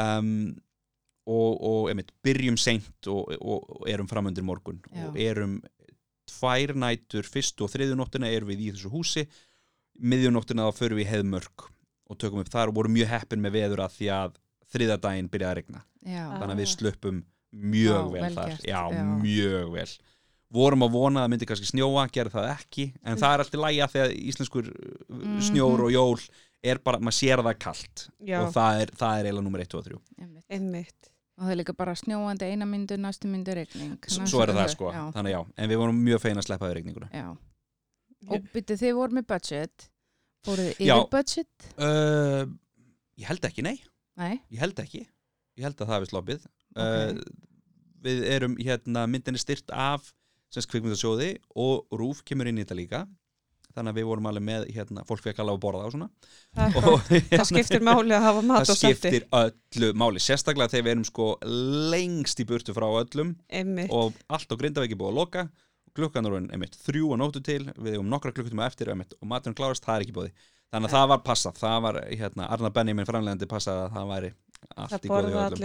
Um, 0.00 0.28
og, 1.24 1.56
og 1.70 1.88
einmitt, 1.92 2.12
byrjum 2.24 2.60
seint 2.60 3.08
og, 3.12 3.32
og, 3.40 3.64
og 3.80 3.88
erum 3.88 4.08
framundir 4.10 4.44
morgun. 4.44 4.80
Já. 4.92 5.08
og 5.08 5.20
erum 5.20 5.58
tvær 6.28 6.76
nætur, 6.84 7.28
fyrstu 7.28 7.64
og 7.64 7.72
þriðju 7.72 7.96
nóttina 7.96 8.28
erum 8.28 8.52
við 8.52 8.66
í 8.66 8.70
þessu 8.74 8.92
húsi. 8.92 9.24
Miðjunóttina 10.00 10.68
þá 10.68 10.80
förum 10.84 11.00
við 11.00 11.08
í 11.08 11.12
heiðmörk 11.14 11.70
og 12.10 12.18
tökum 12.18 12.42
upp 12.42 12.50
þar 12.52 12.68
og 12.72 12.74
vorum 12.80 12.94
mjög 12.96 13.10
heppin 13.14 13.42
með 13.44 13.54
veður 13.58 13.84
að 13.86 13.96
því 13.98 14.08
að 14.18 14.38
þriðadaginn 14.74 15.30
byrjaði 15.30 15.50
að 15.50 15.58
regna 15.60 15.82
já, 16.06 16.24
þannig 16.38 16.54
að 16.54 16.60
við 16.62 16.68
Ah. 16.68 16.74
sluppum 16.76 17.24
mjög 17.50 17.98
Já, 17.98 18.12
vel, 18.12 18.22
vel 18.22 18.34
þar. 18.34 18.56
já, 18.62 18.80
já. 18.94 19.04
mjög 19.22 19.72
vel. 19.74 19.88
Vorum 20.50 20.82
að 20.82 20.90
vona 20.94 21.20
að 21.20 21.24
það 21.24 21.30
myndi 21.32 21.46
kannski 21.46 21.68
snjóa 21.70 22.04
gerði 22.10 22.32
það 22.34 22.48
ekki, 22.56 22.84
en 23.06 23.16
það 23.18 23.34
er 23.34 23.42
alltaf 23.44 23.60
lægja 23.62 23.86
þegar 23.94 24.14
íslenskur 24.30 24.70
mm 24.70 25.18
Mhm. 25.20 25.40
snjór 25.50 25.84
og 25.86 25.90
jól 25.94 26.20
er 26.62 26.78
bara, 26.78 26.98
maður 26.98 27.16
sér 27.18 27.38
að 27.38 27.46
það 27.50 27.58
kalt. 27.58 28.08
Já, 28.20 28.40
og 28.42 28.52
það 28.54 28.80
er, 28.82 28.86
það 28.98 29.18
er 29.20 29.24
eiginlega 29.30 29.42
nummer 29.46 29.60
1 29.60 29.74
og 29.78 29.84
3 29.84 29.98
einmitt. 30.20 30.44
einmitt. 30.50 31.10
Og 31.38 31.44
það 31.46 31.52
er 31.52 31.56
líka 31.64 31.72
bara 31.76 31.92
snjóandi 31.94 32.42
eina 32.50 32.66
myndu, 32.66 32.96
næstu 32.98 33.26
myndu 33.30 33.54
regning 33.54 33.98
S 34.06 34.18
svo 34.30 34.42
er 34.42 34.48
það 34.52 34.68
sko, 34.74 34.92
Já, 34.92 35.10
þannig 35.14 35.32
já 35.32 35.46
en 35.56 35.70
við 35.70 35.76
vorum 35.78 36.02
mjög 36.04 36.20
fein 36.20 36.36
að 36.36 36.44
sleppa 36.46 36.66
við 36.68 36.74
regninguna 36.80 37.08
já. 37.12 37.36
Og 38.28 38.42
byrju 38.52 38.76
þið 38.76 38.94
voru 38.94 39.12
með 39.16 39.26
budget 39.26 39.89
Fóruð 40.46 40.70
þið 40.78 40.86
Já. 40.88 40.94
yfir 40.96 41.10
budget? 41.12 41.68
uh, 41.78 42.44
ég 43.20 43.28
held 43.30 43.44
ekki, 43.50 43.66
nei 43.66 43.76
Nei, 44.20 44.34
ég 44.52 44.60
held 44.60 44.80
ekki, 44.82 45.04
ég 45.56 45.64
held 45.66 45.78
að 45.80 45.86
það 45.90 45.96
hefði 45.98 46.10
sloppið 46.12 46.42
Ok. 46.70 46.82
uh, 46.84 47.22
við 48.04 48.22
erum 48.32 48.54
hérna 48.60 49.06
myndinni 49.10 49.40
styrt 49.40 49.72
af 49.74 50.10
sem 50.50 50.64
kvikmyndasjóði 50.66 51.34
og 51.60 51.86
Rúf 51.94 52.22
kemur 52.26 52.48
inn 52.50 52.58
í 52.58 52.64
þetta 52.64 52.78
líka 52.78 53.00
þannig 53.70 53.92
að 53.92 53.98
við 54.00 54.06
vorum 54.08 54.26
alveg 54.26 54.42
með 54.42 54.64
hérna, 54.74 55.04
fólk 55.06 55.22
fekk 55.22 55.38
alveg 55.44 55.54
að 55.54 55.62
borða 55.62 55.82
og 55.86 55.92
svona 55.94 56.08
Það, 56.56 56.78
og, 56.80 56.86
gott. 56.88 57.10
það 57.38 57.44
skiptir 57.52 57.84
máli 57.86 58.16
að 58.16 58.24
hafa 58.26 58.40
mat 58.48 58.64
það 58.64 58.72
og 58.74 58.80
salti. 58.80 58.96
skiptir 58.96 59.26
öllu 59.40 59.90
máli 60.02 60.22
sérstaklega 60.24 60.72
þegar 60.72 60.86
við 60.88 60.94
erum 60.96 61.04
sko 61.06 61.28
lengst 61.92 62.42
í 62.42 62.46
burtu 62.50 62.74
frá 62.74 62.88
öllum 63.04 63.30
Einmitt. 63.60 63.92
og 63.94 64.16
allt 64.26 64.50
á 64.50 64.56
Grindavík 64.58 64.96
er 64.96 64.98
búið 65.04 65.12
að 65.12 65.20
loka 65.20 65.44
klukkan 65.96 66.26
er 66.26 66.36
orðin 66.36 66.50
einmitt 66.54 66.76
þrjú 66.84 67.12
að 67.14 67.20
nótu 67.22 67.42
til 67.46 67.62
við 67.76 67.96
hefum 67.96 68.10
nokkra 68.12 68.32
klukkutíma 68.36 68.66
eftir 68.66 68.92
einmitt, 68.92 69.16
og 69.20 69.30
maturinn 69.30 69.56
klárast, 69.58 69.84
það 69.86 69.96
er 69.96 70.06
ekki 70.06 70.16
búið 70.18 70.30
þannig 70.70 70.90
að 70.90 70.94
það 70.96 71.08
var 71.10 71.22
passað, 71.26 71.58
það 71.58 71.80
var 71.86 71.98
hérna, 72.10 72.46
Arna 72.54 72.70
Benjamin 72.70 73.08
framlegandi 73.08 73.48
passað 73.50 73.84
að 73.84 73.96
það 73.96 74.10
væri 74.14 74.32
allt 74.76 74.92
Það 74.92 75.06
í 75.06 75.10
góði 75.10 75.30
öllum. 75.40 75.62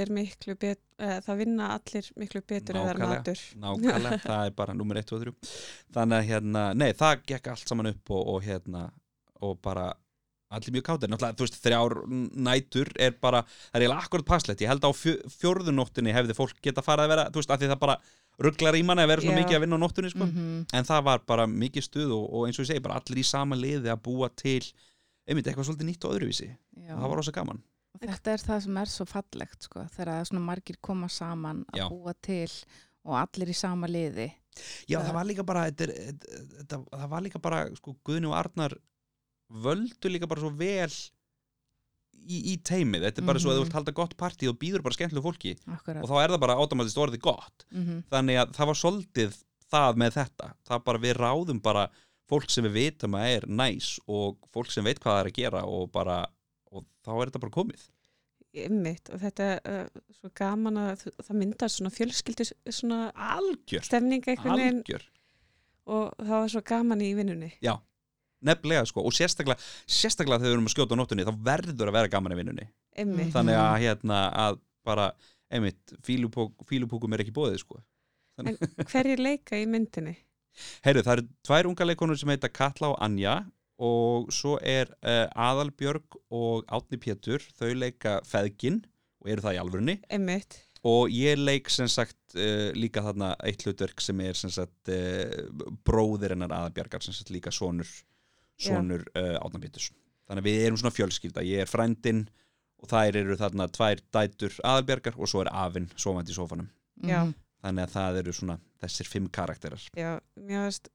betur, 0.63 0.83
uh, 1.03 1.17
það 1.25 1.41
vinna 1.41 1.67
allir 1.75 2.07
miklu 2.15 2.41
betur 2.47 2.79
Nákvæmlega. 2.79 3.35
nákvæmlega, 3.65 4.21
það 4.29 4.45
er 4.45 4.55
bara 4.55 4.77
nummer 4.77 5.01
1 5.01 5.13
og 5.17 5.25
3 5.25 5.33
þannig 5.97 6.17
að 6.21 6.29
hérna, 6.31 6.63
nei, 6.79 6.88
það 6.95 7.25
gekk 7.33 7.51
allt 7.51 7.69
saman 7.73 7.91
upp 7.91 8.15
og, 8.15 8.23
og 8.35 8.47
hérna 8.47 8.85
og 9.43 9.59
bara 9.61 9.91
allir 10.55 10.75
mjög 10.75 10.85
káttir. 10.88 11.09
Náttúrulega, 11.11 11.35
þú 11.35 11.45
veist, 11.45 11.57
þrjár 11.63 11.95
nætur 12.47 12.91
er 13.01 13.15
bara, 13.21 13.41
það 13.43 13.79
er 13.79 13.85
eiginlega 13.85 14.05
akkurat 14.05 14.27
passlegt. 14.29 14.61
Ég 14.63 14.71
held 14.71 14.85
að 14.85 14.93
á 14.93 14.99
fjö, 15.01 15.15
fjórðunóttinni 15.41 16.13
hefði 16.15 16.38
fólk 16.38 16.61
geta 16.63 16.83
farið 16.85 17.05
að 17.07 17.13
vera, 17.15 17.25
þú 17.33 17.41
veist, 17.41 17.51
af 17.51 17.61
því 17.61 17.69
það 17.73 17.81
bara 17.81 17.97
rugglar 18.39 18.76
í 18.76 18.84
manni 18.84 19.04
að 19.06 19.08
vera 19.13 19.21
svona 19.21 19.38
Já. 19.38 19.43
mikið 19.45 19.56
að 19.58 19.62
vinna 19.65 19.78
á 19.80 19.84
nóttunni 19.86 20.10
sko. 20.12 20.26
Mhm. 20.26 20.65
en 20.74 20.84
það 20.84 21.04
var 21.04 21.19
bara 21.28 21.45
mikið 21.48 21.84
stuð 21.88 22.12
og, 22.12 22.26
og 22.34 22.48
eins 22.48 22.60
og 22.60 22.65
ég 22.65 22.71
segi, 22.74 22.80
bara 22.84 23.00
allir 23.00 23.17
í 23.21 23.26
sama 23.26 23.56
liði 23.56 23.89
að 23.93 24.02
búa 24.04 24.30
til 24.36 24.62
einmitt 25.28 25.48
eitthvað 25.48 25.69
svolítið 25.69 25.88
nýtt 25.89 26.06
og 26.06 26.15
öðruvísi 26.17 26.50
já. 26.52 26.93
og 26.95 27.00
það 27.02 27.10
var 27.10 27.17
rosa 27.17 27.32
gaman 27.32 27.63
Og 27.95 28.02
þetta 28.04 28.32
er 28.34 28.41
það 28.43 28.60
sem 28.65 28.78
er 28.78 28.89
svo 28.91 29.06
fallegt 29.08 29.62
sko, 29.63 29.80
þegar 29.95 30.10
það 30.12 30.19
er 30.19 30.26
svona 30.28 30.43
margir 30.45 30.76
koma 30.84 31.08
saman 31.08 31.62
að 31.71 31.78
Já. 31.80 31.86
búa 31.89 32.13
til 32.21 32.52
og 33.06 33.15
allir 33.21 33.48
í 33.50 33.56
sama 33.56 33.88
liði 33.88 34.28
Já, 34.88 35.00
Það- 35.00 35.06
það 35.08 35.13
var 35.15 35.26
líka 35.26 35.43
bara 35.45 35.63
þetta, 35.71 35.84
er- 35.84 36.17
þetta, 36.60 36.78
það 36.91 37.10
var 37.10 37.21
líka 37.21 37.39
bara 37.41 37.76
sko, 37.76 37.95
Guðni 38.04 38.28
og 38.28 38.36
Arnar 38.36 38.76
völdu 39.52 40.10
líka 40.12 40.28
bara 40.28 40.41
svo 40.41 40.50
vel 40.52 40.91
í, 42.25 42.39
í 42.53 42.55
teimið, 42.65 43.05
þetta 43.07 43.21
er 43.21 43.27
bara 43.29 43.39
svo 43.39 43.51
að 43.51 43.55
þú 43.55 43.59
Mhm. 43.61 43.65
vilt 43.67 43.77
halda 43.79 43.93
gott 44.01 44.15
partí 44.17 44.49
og 44.49 44.57
býður 44.59 44.83
bara 44.83 44.95
skemmtilegu 44.97 45.23
fólki. 45.25 45.55
Akkurat. 45.67 46.03
Og 46.03 46.09
þá 46.09 46.15
er 46.23 46.29
það 46.35 46.39
bara 46.45 46.55
automatist 46.59 46.97
orðið 46.97 47.21
gott. 47.21 47.65
Mm 47.71 48.03
þannig 48.11 48.39
að 48.41 48.53
það 48.57 48.65
var 48.71 48.79
svolítið 48.81 49.38
það 49.71 49.95
með 50.03 50.11
þetta. 50.19 50.53
Það 50.67 50.83
bara 50.85 50.99
við 50.99 51.13
ráðum 51.19 51.61
bara 51.61 51.88
fólk 52.29 52.49
sem 52.49 52.63
við 52.65 52.73
vitum 52.79 53.15
að 53.17 53.25
er 53.35 53.43
næs 53.47 53.99
og 54.07 54.38
fólk 54.53 54.71
sem 54.71 54.83
veit 54.83 54.99
hvað 54.99 55.13
það 55.13 55.19
er 55.25 55.29
að 55.31 55.38
gera 55.39 55.63
og 55.65 55.91
bara 55.91 56.25
og 56.71 56.85
þá 57.05 57.11
er 57.21 57.29
þetta 57.29 57.41
bara 57.45 57.51
komið. 57.61 57.89
Ymmit 58.55 59.09
og 59.11 59.19
þetta 59.19 59.43
er 59.43 59.59
uh, 59.83 60.01
svo 60.15 60.29
gaman 60.33 60.77
að 60.79 61.01
það 61.21 61.35
myndar 61.41 61.67
svona 61.69 61.91
fjölskyldu 61.91 62.45
svona 62.71 63.11
algjör, 63.13 63.83
stemning 63.83 64.23
veginn. 64.23 64.79
Algjör. 64.79 65.03
Og 65.91 66.13
það 66.17 66.39
var 66.39 66.47
svo 66.53 66.61
gaman 66.65 67.01
í 67.03 67.09
vinnunni. 67.17 67.51
Nefnilega 68.45 68.86
sko 68.89 69.04
og 69.06 69.15
sérstaklega, 69.15 69.58
sérstaklega 69.88 70.41
þegar 70.41 70.52
við 70.52 70.58
erum 70.58 70.69
að 70.69 70.76
skjóta 70.76 70.98
á 70.98 71.00
nóttunni 71.00 71.28
þá 71.28 71.34
verður 71.48 71.91
að 71.91 71.98
vera 72.00 72.12
gaman 72.12 72.36
í 72.36 72.39
vinnunni. 72.41 72.67
Mhm. 72.98 73.32
þannig 73.34 73.60
að 73.60 73.76
hérna 73.86 74.19
að 74.45 74.60
bara 74.86 75.10
einmitt, 75.52 75.95
fílupúk, 76.06 76.65
fílupúkum 76.69 77.13
er 77.13 77.24
ekki 77.26 77.36
bóðið 77.36 77.62
sko 77.63 77.82
Hverjir 78.91 79.21
leika 79.24 79.58
í 79.60 79.65
myndinni? 79.69 80.15
Heyrðu, 80.86 81.04
það 81.04 81.13
eru 81.17 81.28
tvær 81.48 81.69
unga 81.69 81.88
leikonur 81.88 82.19
sem 82.19 82.32
heita 82.32 82.50
Katla 82.52 82.91
og 82.93 82.98
Anja 83.04 83.36
og 83.84 84.30
svo 84.32 84.56
er 84.63 84.91
uh, 85.04 85.26
Aðalbjörg 85.36 86.15
og 86.32 86.63
Átni 86.71 87.00
Pétur, 87.02 87.43
þau 87.60 87.74
leika 87.76 88.21
Feðgin 88.28 88.82
og 89.24 89.32
eru 89.34 89.43
það 89.43 89.58
í 89.58 89.60
alvörunni 89.60 89.95
Ymmit. 90.15 90.60
og 90.88 91.12
ég 91.12 91.39
leik 91.39 91.71
sem 91.74 91.89
sagt 91.91 92.38
uh, 92.39 92.71
líka 92.76 93.04
þarna 93.04 93.34
eitt 93.43 93.65
hlutverk 93.67 94.04
sem 94.04 94.19
er 94.24 94.39
sem 94.39 94.54
sagt 94.54 94.91
uh, 94.91 95.76
bróðir 95.88 96.36
hennar 96.36 96.56
Aðalbjörgar 96.56 97.04
sem 97.04 97.15
sagt 97.15 97.34
líka 97.36 97.52
sonur 97.56 97.89
sonur 98.62 99.04
uh, 99.15 99.36
Átna 99.41 99.60
Péturs. 99.62 99.91
Þannig 100.26 100.41
að 100.41 100.50
við 100.50 100.63
erum 100.65 100.78
svona 100.82 100.96
fjölskylda, 100.96 101.44
ég 101.46 101.62
er 101.65 101.70
frændin 101.70 102.26
og 102.82 102.89
þær 102.89 103.15
eru 103.22 103.36
þarna 103.39 103.68
tvær 103.72 104.02
dætur 104.15 104.56
Aðalbjörgar 104.65 105.18
og 105.20 105.30
svo 105.30 105.44
er 105.46 105.50
afinn 105.54 105.89
sofandi 105.96 106.34
í 106.34 106.38
sófanum. 106.38 106.70
Já. 107.06 107.26
þannig 107.65 107.84
að 107.88 107.94
það 107.96 108.18
eru 108.22 108.34
svona 108.38 108.56
þessir 108.82 109.08
fimm 109.10 109.26
karakterar. 109.34 109.82
Já, 109.98 110.20
mér 110.38 110.68
veist 110.68 110.89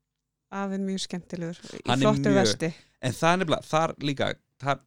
afinn 0.55 0.85
mjög 0.87 1.01
skemmtilegur 1.07 1.59
í 1.77 1.81
Hann 1.88 1.99
er 1.99 2.05
flottu 2.07 2.31
mjög- 2.31 2.38
vesti. 2.40 2.70
En 3.03 3.12
það 3.16 3.33
er 3.33 3.40
nefnilega, 3.42 3.66
þar 3.70 3.94
líka, 4.07 4.29
það 4.62 4.81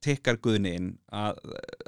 tekkar 0.00 0.38
guðni 0.42 0.72
inn 0.78 0.88
að 1.12 1.38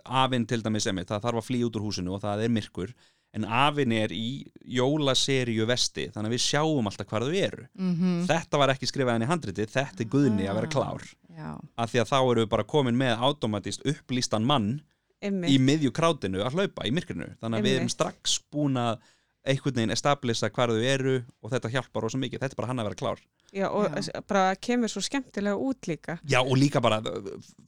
afinn 0.05 0.47
til 0.47 0.61
dæmis 0.63 0.87
emmi, 0.91 1.05
það 1.09 1.23
þarf 1.27 1.41
að 1.43 1.47
flýja 1.49 1.69
út 1.71 1.77
úr 1.81 1.87
húsinu 1.87 2.15
og 2.15 2.21
það 2.23 2.45
er 2.45 2.53
myrkur, 2.53 2.95
en 3.35 3.45
afinn 3.49 3.93
er 3.97 4.13
í 4.13 4.45
jólaseríu 4.69 5.65
vesti, 5.69 6.09
þannig 6.13 6.31
að 6.31 6.35
við 6.37 6.43
sjáum 6.45 6.89
alltaf 6.91 7.09
hvað 7.09 7.27
þau 7.29 7.37
eru. 7.47 7.67
Mhm. 7.79 8.27
Þetta 8.29 8.59
var 8.61 8.73
ekki 8.75 8.89
skrifað 8.91 9.17
inn 9.19 9.27
í 9.27 9.31
handriti, 9.31 9.67
þetta 9.67 10.01
er 10.05 10.11
guðni 10.13 10.49
að 10.49 10.59
vera 10.61 10.73
klár. 10.75 11.03
Já, 11.33 11.53
Af 11.79 11.93
því 11.93 12.01
að 12.03 12.11
þá 12.13 12.19
eru 12.31 12.43
við 12.45 12.51
bara 12.53 12.65
komin 12.69 12.97
með 13.01 13.19
automatist 13.25 13.83
upplýstan 13.89 14.45
mann 14.45 14.83
í 15.23 15.29
Ymmit. 15.31 15.61
miðju 15.61 15.91
krátinu 15.97 16.43
að 16.45 16.53
hlaupa 16.59 16.85
í 16.85 16.93
myrkrinu. 16.93 17.31
Þannig 17.41 17.59
að 17.59 17.63
við 17.65 17.73
erum 17.77 17.87
Einmitt. 17.89 17.97
strax 17.97 18.41
búin 18.53 18.77
að 18.77 18.99
einhvern 19.47 19.75
veginn 19.75 19.91
establisa 19.97 20.51
hvað 20.51 20.69
þau 20.77 20.85
eru 20.85 21.25
og 21.43 21.51
þetta 21.51 21.71
hjálpar 21.73 22.03
rosa 22.03 22.19
mikið. 22.19 22.39
Þetta 22.43 22.53
er 22.53 22.61
bara 22.61 22.69
hann 22.69 22.79
að 22.79 22.85
vera 22.91 23.01
klár. 23.01 23.19
Já, 23.53 23.67
og 23.69 23.85
Já. 24.01 24.21
bara 24.27 24.55
kemur 24.57 24.89
svo 24.89 25.03
skemmtilega 25.05 25.57
út 25.61 25.85
líka. 25.87 26.19
Já, 26.25 26.41
og 26.41 26.57
líka 26.57 26.81
bara 26.81 27.03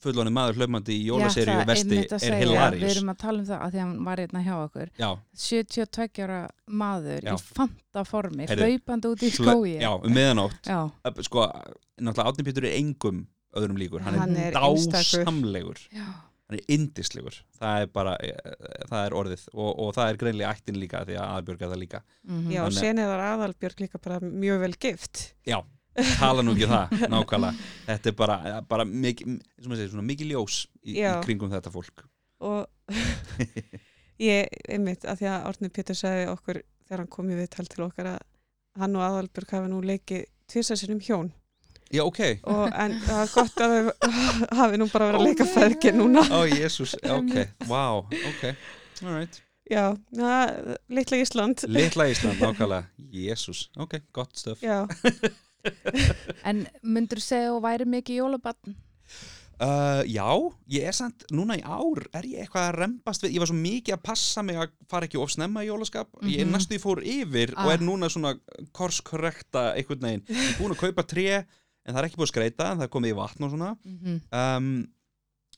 fullóni 0.01 0.33
maður 0.33 0.57
hlaupandi 0.63 0.95
í 0.97 1.11
ætla 1.13 1.67
vesti 1.69 1.99
er 1.99 2.19
segja, 2.19 2.39
Við 2.39 2.47
hilarious. 2.49 2.97
erum 2.97 3.11
að 3.13 3.19
tala 3.21 3.39
um 3.39 3.45
það 3.51 3.59
að 3.67 3.71
því 3.75 3.77
að 3.77 3.85
hann 3.85 4.05
var 4.09 4.17
hérna 4.23 4.45
hjá 4.47 4.55
okkur. 4.65 4.89
Já, 4.99 5.11
72 5.45 6.25
ára 6.25 6.41
maður 6.71 7.21
Já. 7.29 7.35
í 7.35 7.39
fanta 7.61 8.05
formi 8.09 8.47
hlaupandi 8.49 9.13
út 9.13 9.23
í 9.29 9.31
skói 9.37 9.75
Já, 9.81 9.91
um 10.01 10.13
meðanótt 10.15 10.63
Já, 10.73 10.81
Ö, 11.05 11.13
Sko, 11.29 11.45
náttúrulega 12.01 12.33
Átni 12.33 12.45
Pétur 12.49 12.65
er 12.65 12.79
engum 12.79 13.27
öðrum 13.55 13.77
líkur. 13.79 14.01
Hann, 14.03 14.17
Hann 14.19 14.37
er 14.37 14.53
er 14.53 14.57
dásamlegur. 14.57 15.79
Já, 15.93 16.07
Hann 16.49 16.59
er 16.59 16.65
indislegur 16.69 17.37
Það 17.61 17.83
er 17.83 17.87
bara, 17.93 18.17
e, 18.21 18.33
það 18.91 19.07
er 19.07 19.15
orðið. 19.21 19.45
Og, 19.55 19.71
og 19.81 19.95
það 19.97 20.09
er 20.11 20.17
greinlega 20.21 20.51
ættin 20.57 20.77
líka 20.81 21.05
því 21.07 21.15
að 21.21 21.31
aðbjörga 21.39 21.69
það 21.71 21.81
líka. 21.85 22.01
Mhm. 22.27 22.51
Já, 22.53 22.61
og 22.65 22.73
Þannig- 22.73 22.81
sen 22.81 22.99
er 22.99 23.07
það 23.13 23.23
aðalbjörg 23.31 23.81
líka 23.85 24.01
bara 24.03 24.19
mjög 24.21 24.61
vel 24.61 24.75
gift. 24.81 25.35
Já, 25.47 25.63
tala 26.19 26.43
nú 26.45 26.55
ekki 26.55 26.67
um 26.67 26.75
það 26.75 27.07
nákvæmlega. 27.13 27.69
Þetta 27.87 28.11
er 28.11 28.17
bara, 28.19 28.39
bara 28.69 28.87
mikið, 28.89 29.39
mikið 30.01 30.33
ljós 30.33 30.65
í, 30.83 30.97
í 30.97 31.01
Já. 31.03 31.15
kringum 31.25 31.53
þetta 31.53 31.73
fólk. 31.75 32.05
Og 32.45 32.67
ég, 34.31 34.51
einmitt, 34.69 35.07
að 35.07 35.23
því 35.23 35.31
að 35.31 35.49
Árni 35.51 35.73
Pétur 35.75 35.99
sagði 35.99 36.27
okkur 36.33 36.61
þegar 36.85 37.05
hann 37.05 37.13
kom 37.15 37.31
í 37.31 37.39
viðtal 37.39 37.69
til 37.71 37.87
okkar 37.87 38.11
að 38.17 38.21
hann 38.81 38.99
og 38.99 39.07
aðalbjörg 39.07 39.57
hafi 39.57 39.73
nú 39.73 39.81
leikið 39.87 40.27
tvisasinnum 40.51 41.01
hjón. 41.05 41.33
Já, 41.95 42.03
ok. 42.03 42.21
Og, 42.51 42.67
en 42.75 42.99
það 43.05 43.21
er 43.23 43.33
gott 43.37 43.63
að 43.63 43.75
þau 43.75 44.13
hafi 44.61 44.81
nú 44.81 44.91
bara 44.91 45.09
verið 45.11 45.21
að 45.21 45.29
leika 45.29 45.49
feðgin 45.53 45.99
núna. 46.01 46.25
Ó, 46.35 46.43
jésús, 46.51 46.97
ok, 47.19 47.35
wow, 47.71 48.07
ok. 48.11 48.47
Alright 49.05 49.45
Já, 49.65 49.97
na, 50.13 50.51
litla 50.93 51.17
Ísland. 51.17 51.63
Litla 51.73 52.05
Ísland, 52.13 52.37
nákvæmlega. 52.43 52.85
Jésús, 53.15 53.71
ok, 53.81 53.97
gott 54.13 54.37
stöf 54.37 54.61
Já, 54.61 54.85
En 56.49 56.67
myndur 56.83 57.21
segja 57.23 57.53
og 57.55 57.63
væri 57.65 57.85
mikið 57.89 58.21
jólabann 58.23 58.77
Uh, 59.55 60.03
já, 60.11 60.27
ég 60.67 60.83
er 60.91 60.93
samt, 60.97 61.23
núna 61.31 61.55
í 61.55 61.61
ár 61.63 62.01
er 62.19 62.25
ég 62.27 62.41
eitthvað 62.43 62.65
að 62.73 62.79
rembast 62.81 63.23
við, 63.23 63.37
ég 63.37 63.43
var 63.45 63.47
svo 63.53 63.55
mikið 63.55 63.95
að 63.95 64.01
passa 64.03 64.43
mig 64.43 64.57
að 64.59 64.73
fara 64.91 65.07
ekki 65.07 65.21
of 65.23 65.31
snemma 65.31 65.63
í 65.63 65.69
jólaskap 65.69 66.09
ég 66.27 66.41
er 66.43 66.49
Mhm. 66.49 66.57
næstu 66.57 66.75
í 66.75 66.81
fór 66.83 66.99
yfir 67.07 67.53
og 67.55 67.63
Ah. 67.71 67.73
er 67.77 67.79
núna 67.87 68.11
svona 68.11 68.33
korskorrekta 68.75 69.63
einhvern 69.79 70.03
veginn, 70.03 70.25
ég 70.27 70.49
er 70.51 70.59
búin 70.59 70.75
að 70.75 70.81
kaupa 70.83 71.05
tré 71.07 71.27
en 71.87 71.95
það 71.95 72.01
er 72.03 72.09
ekki 72.09 72.19
búin 72.19 72.27
að 72.29 72.33
skreita, 72.35 72.67
en 72.73 72.79
það 72.79 72.89
er 72.89 72.93
komið 72.97 73.13
í 73.15 73.19
vatn 73.21 73.45
og 73.47 73.51
svona 73.55 73.71
Mhm. 73.85 74.21
um, 74.33 74.89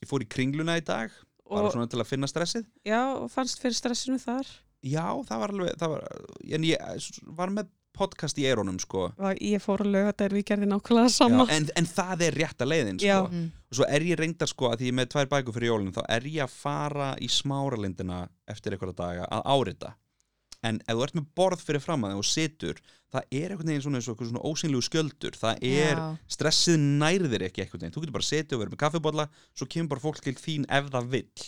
ég 0.01 0.07
fór 0.11 0.21
í 0.21 0.29
kringluna 0.29 0.77
í 0.77 0.85
dag 0.85 1.09
bara 1.49 1.65
og, 1.65 1.73
svona 1.73 1.89
til 1.89 1.99
að 1.99 2.05
finna 2.11 2.27
stressið 2.29 2.65
já, 2.85 3.01
og 3.17 3.31
fannst 3.31 3.59
fyrir 3.59 3.73
stressinu 3.73 4.19
þar. 4.21 4.45
já, 4.85 5.09
það 5.25 5.39
var 5.39 5.49
alveg, 5.49 5.75
það 5.75 5.89
var 5.89 6.07
en 6.53 6.63
ég 6.63 7.09
var 7.35 7.49
með 7.49 7.67
podcast 7.97 8.39
í 8.41 8.45
eirónum 8.49 8.79
sko 8.81 9.07
ég 9.41 9.61
fór 9.63 9.83
að 9.85 9.91
löga 9.95 10.13
þetta 10.13 10.29
við 10.37 10.45
gerði 10.51 10.69
nákvæmlega 10.71 11.13
sama. 11.17 11.45
já, 11.47 11.55
en, 11.57 11.69
en 11.81 11.89
það 11.91 12.25
er 12.27 12.37
rétta 12.43 12.67
leiðin 12.69 12.99
Já. 13.03 13.19
sko. 13.23 13.31
Mhm. 13.33 13.45
og 13.71 13.79
svo 13.79 13.87
er 13.97 14.07
ég 14.07 14.19
reyndar 14.21 14.51
sko 14.51 14.71
að 14.71 14.77
því 14.81 14.89
ég 14.89 14.93
er 14.95 14.99
með 15.01 15.09
tvær 15.13 15.31
bækur 15.35 15.57
fyrir 15.57 15.71
jólinn 15.73 15.95
þá 15.95 16.03
er 16.17 16.27
ég 16.31 16.43
að 16.47 16.57
fara 16.57 17.09
í 17.19 17.29
smáralindina 17.31 18.21
eftir 18.47 18.75
einhverja 18.77 18.95
daga 19.01 19.27
að 19.31 19.47
árita 19.57 19.95
en 20.65 20.79
ef 20.87 20.95
þú 20.97 21.03
ert 21.05 21.17
með 21.19 21.27
borð 21.37 21.61
fyrir 21.67 21.83
fram 21.83 22.05
að 22.07 22.15
þig 22.15 22.21
og 22.23 22.29
situr 22.31 22.79
það 23.13 23.27
er 23.39 23.51
einhvern 23.53 23.69
veginn 23.71 23.83
svona, 23.85 24.01
svona, 24.03 24.27
svona 24.31 24.45
ósynlegu 24.49 24.83
skjöldur 24.87 25.37
það 25.37 25.61
er, 25.63 25.99
Já. 26.01 26.07
stressið 26.37 26.79
nærðir 27.03 27.45
ekki 27.47 27.61
einhvern 27.63 27.83
veginn 27.85 27.93
þú 27.95 28.03
getur 28.03 28.17
bara 28.17 28.27
setið 28.29 28.57
og 28.57 28.63
verið 28.63 28.73
með 28.73 28.81
kaffibólla 28.83 29.27
svo 29.53 29.67
kemur 29.69 29.91
bara 29.93 30.03
fólk 30.03 30.19
til 30.25 30.35
þín 30.35 30.65
ef 30.67 30.89
það 30.91 31.11
vill 31.13 31.45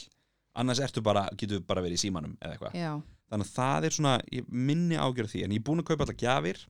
annars 0.60 0.80
ertu 0.84 1.02
bara, 1.06 1.26
getur 1.40 1.64
bara 1.68 1.82
verið 1.84 1.98
í 2.00 2.04
símanum 2.06 2.38
eða 2.40 2.56
eitthvað, 2.56 2.78
þannig 3.30 3.48
að 3.48 3.56
það 3.60 3.88
er 3.90 3.96
svona 3.98 4.14
ég 4.34 4.50
minni 4.50 4.98
ágjörð 5.00 5.32
því, 5.34 5.44
en 5.46 5.52
ég 5.56 5.62
er 5.62 5.66
búin 5.70 5.82
að 5.84 5.90
kaupa 5.92 6.06
alltaf 6.06 6.20
gjafir 6.24 6.62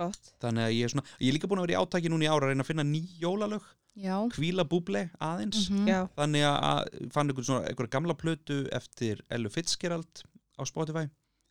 Gott. 0.00 0.32
þannig 0.40 0.64
að 0.68 0.74
ég 0.76 0.84
er 0.86 0.92
svona, 0.94 1.06
ég 1.20 1.28
er 1.28 1.36
líka 1.36 1.48
búin 1.50 1.60
að 1.60 1.66
vera 1.68 1.76
í 1.76 1.80
átaki 1.84 2.10
núna 2.12 2.24
í 2.26 2.30
ára 2.30 2.46
að 2.46 2.52
reyna 2.52 2.64
að 2.64 2.70
finna 2.70 2.86
ný 2.88 3.00
jólalög 3.20 3.66
já 4.00 4.16
kvíla 4.32 4.64
búble 4.70 5.02
aðeins 5.20 5.66
mhm. 5.70 5.88
Já, 5.90 5.98
þannig 6.16 6.44
að 6.46 7.10
fann 7.12 7.28
einhvern 7.32 7.48
svona 7.48 7.66
einhverja 7.68 7.94
gamla 7.96 8.14
plötu 8.16 8.60
eftir 8.72 9.20
Ellu 9.34 9.50
Fitzgerald 9.52 10.22
á 10.56 10.62
Spotify 10.68 11.08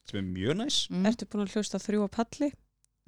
sem 0.10 0.22
er 0.22 0.26
mjög 0.30 0.56
næs 0.62 0.78
Mm. 0.90 1.06
ertu 1.06 1.28
búin 1.30 1.44
að 1.46 1.54
hlusta 1.58 1.78
á 1.78 1.84
þrjú 1.84 2.08
á 2.08 2.10
palli? 2.10 2.50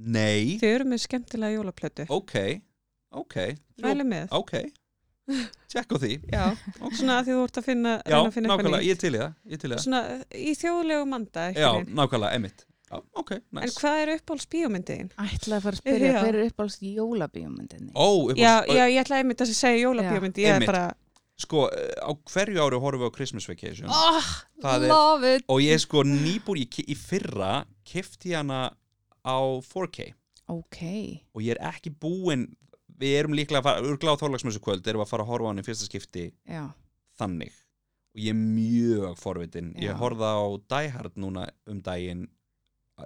Nei, 0.01 0.57
Þau 0.61 0.67
eru 0.75 0.85
með 0.91 1.01
skemmtilega 1.07 1.55
jólaplötu. 1.57 2.05
ok 2.09 2.35
ok, 3.11 3.35
Mæli 3.81 4.05
með. 4.07 4.27
ok 4.31 4.53
tjekk 5.71 5.93
á 5.93 5.97
því. 6.03 6.11
Já, 6.31 6.43
svona 6.97 7.19
að 7.19 7.27
því 7.29 7.35
þú 7.37 7.43
ert 7.45 7.59
að 7.61 7.67
finna, 7.69 7.93
Já, 8.05 8.17
að 8.21 8.33
finna 8.35 8.49
nákvæmlega, 8.55 8.87
ég 8.89 8.99
til 9.01 9.13
í 9.13 9.21
það, 9.21 9.33
ég 9.53 9.61
til 9.61 9.69
í 9.69 9.73
það. 9.75 9.83
Svona 9.85 10.01
í 10.35 10.53
þjóðlegu 10.61 11.07
manda. 11.13 11.45
Já, 11.55 11.69
veginn. 11.77 11.95
nákvæmlega, 12.01 12.35
emitt 12.41 12.65
Já, 12.91 12.97
ok, 13.15 13.29
En 13.37 13.41
næs 13.61 13.77
hvað 13.79 13.99
er 14.03 14.09
uppáhalds 14.17 14.47
bíómyndiðin? 14.51 15.11
Ætlaði 15.15 15.55
að 15.55 15.61
fara 15.63 15.77
að 15.77 15.79
spyrja 15.79 16.23
hver 16.25 16.35
er 16.41 16.47
uppáhalds 16.49 16.75
jólabíómyndinni 16.83 17.91
Ó, 17.95 18.07
upp 18.31 18.35
á- 18.35 18.41
Já, 18.41 18.53
já, 18.67 18.83
ég 18.91 18.99
ætlaði 19.05 19.23
einmitt 19.23 19.43
að 19.45 19.53
segja 19.55 19.85
jólabíómyndi. 19.85 20.43
Ég 20.43 20.57
er 20.59 20.65
bara, 20.67 20.93
Sko, 21.41 21.69
eh, 21.73 21.95
á 22.03 22.11
hverju 22.13 22.59
ári 22.61 22.77
horfum 22.83 23.01
við 23.01 23.09
á 23.09 23.15
Christmas 23.15 23.47
Vacation? 23.47 23.87
Oh, 23.89 24.27
er- 24.63 24.87
Love 24.91 25.35
it. 25.37 25.43
Og 25.49 25.61
ég 25.63 25.79
sko 25.79 26.03
nýbúr 26.03 26.59
í, 26.59 26.67
í 26.85 26.95
fyrra 26.99 27.65
kefti 27.87 28.35
hana 28.35 28.73
á 29.25 29.37
4K 29.63 30.11
Ok, 30.51 30.81
og 31.33 31.41
ég 31.41 31.55
er 31.55 31.61
ekki 31.71 31.89
búinn 31.95 32.49
við 33.01 33.15
erum 33.19 33.33
líklega 33.37 33.61
að 33.61 33.67
fara, 33.67 33.85
urgla 33.91 34.13
á 34.13 34.21
þorlagsmessu 34.21 34.61
kvöld 34.63 34.85
erum 34.87 35.01
við 35.01 35.07
að 35.07 35.11
fara 35.13 35.25
að 35.25 35.31
horfa 35.33 35.47
á 35.47 35.49
hann 35.51 35.61
í 35.63 35.65
fyrsta 35.67 35.87
skipti 35.89 36.25
já. 36.47 36.63
þannig. 37.19 37.53
Og 38.11 38.19
ég 38.25 38.33
er 38.33 38.39
mjög 38.41 39.17
forvitin. 39.21 39.73
Já. 39.75 39.87
ég 39.89 39.99
horfða 40.01 40.31
á 40.35 40.45
Die 40.75 40.89
Hard 40.95 41.15
núna 41.21 41.45
um 41.71 41.81
daginn 41.85 42.27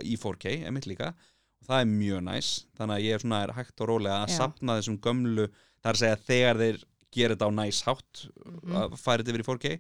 í 0.04 0.16
4K, 0.20 0.56
emitt 0.68 0.88
líka. 0.90 1.14
Og 1.62 1.68
það 1.70 1.82
er 1.86 1.92
mjög 1.92 2.24
næs 2.28 2.50
þannig 2.78 2.96
að 2.98 3.06
ég 3.06 3.14
er 3.16 3.24
svona 3.24 3.44
er 3.46 3.54
hægt 3.58 3.82
og 3.86 3.88
rólega 3.94 4.24
að 4.26 4.34
sapna 4.36 4.76
þessum 4.80 4.98
gömlu 5.06 5.48
að 5.86 6.00
segja 6.02 6.18
þegar 6.28 6.60
þeir 6.64 6.80
gera 7.16 7.36
þetta 7.36 7.48
á 7.48 7.52
næs 7.62 7.84
hátt 7.86 8.26
Mhm. 8.26 8.74
að 8.76 8.98
færa 9.00 9.24
þetta 9.24 9.32
yfir 9.32 9.44
í 9.44 9.48
4K 9.48 9.80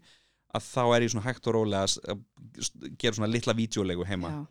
að 0.55 0.61
þá 0.71 0.83
er 0.95 1.01
ég 1.03 1.11
svona 1.11 1.25
hægt 1.25 1.47
og 1.49 1.53
rólega 1.57 1.83
að 2.13 2.21
gera 3.01 3.15
svona 3.17 3.27
litla 3.33 3.53
vídeolegu 3.57 4.05
heima. 4.07 4.29
Já, 4.29 4.47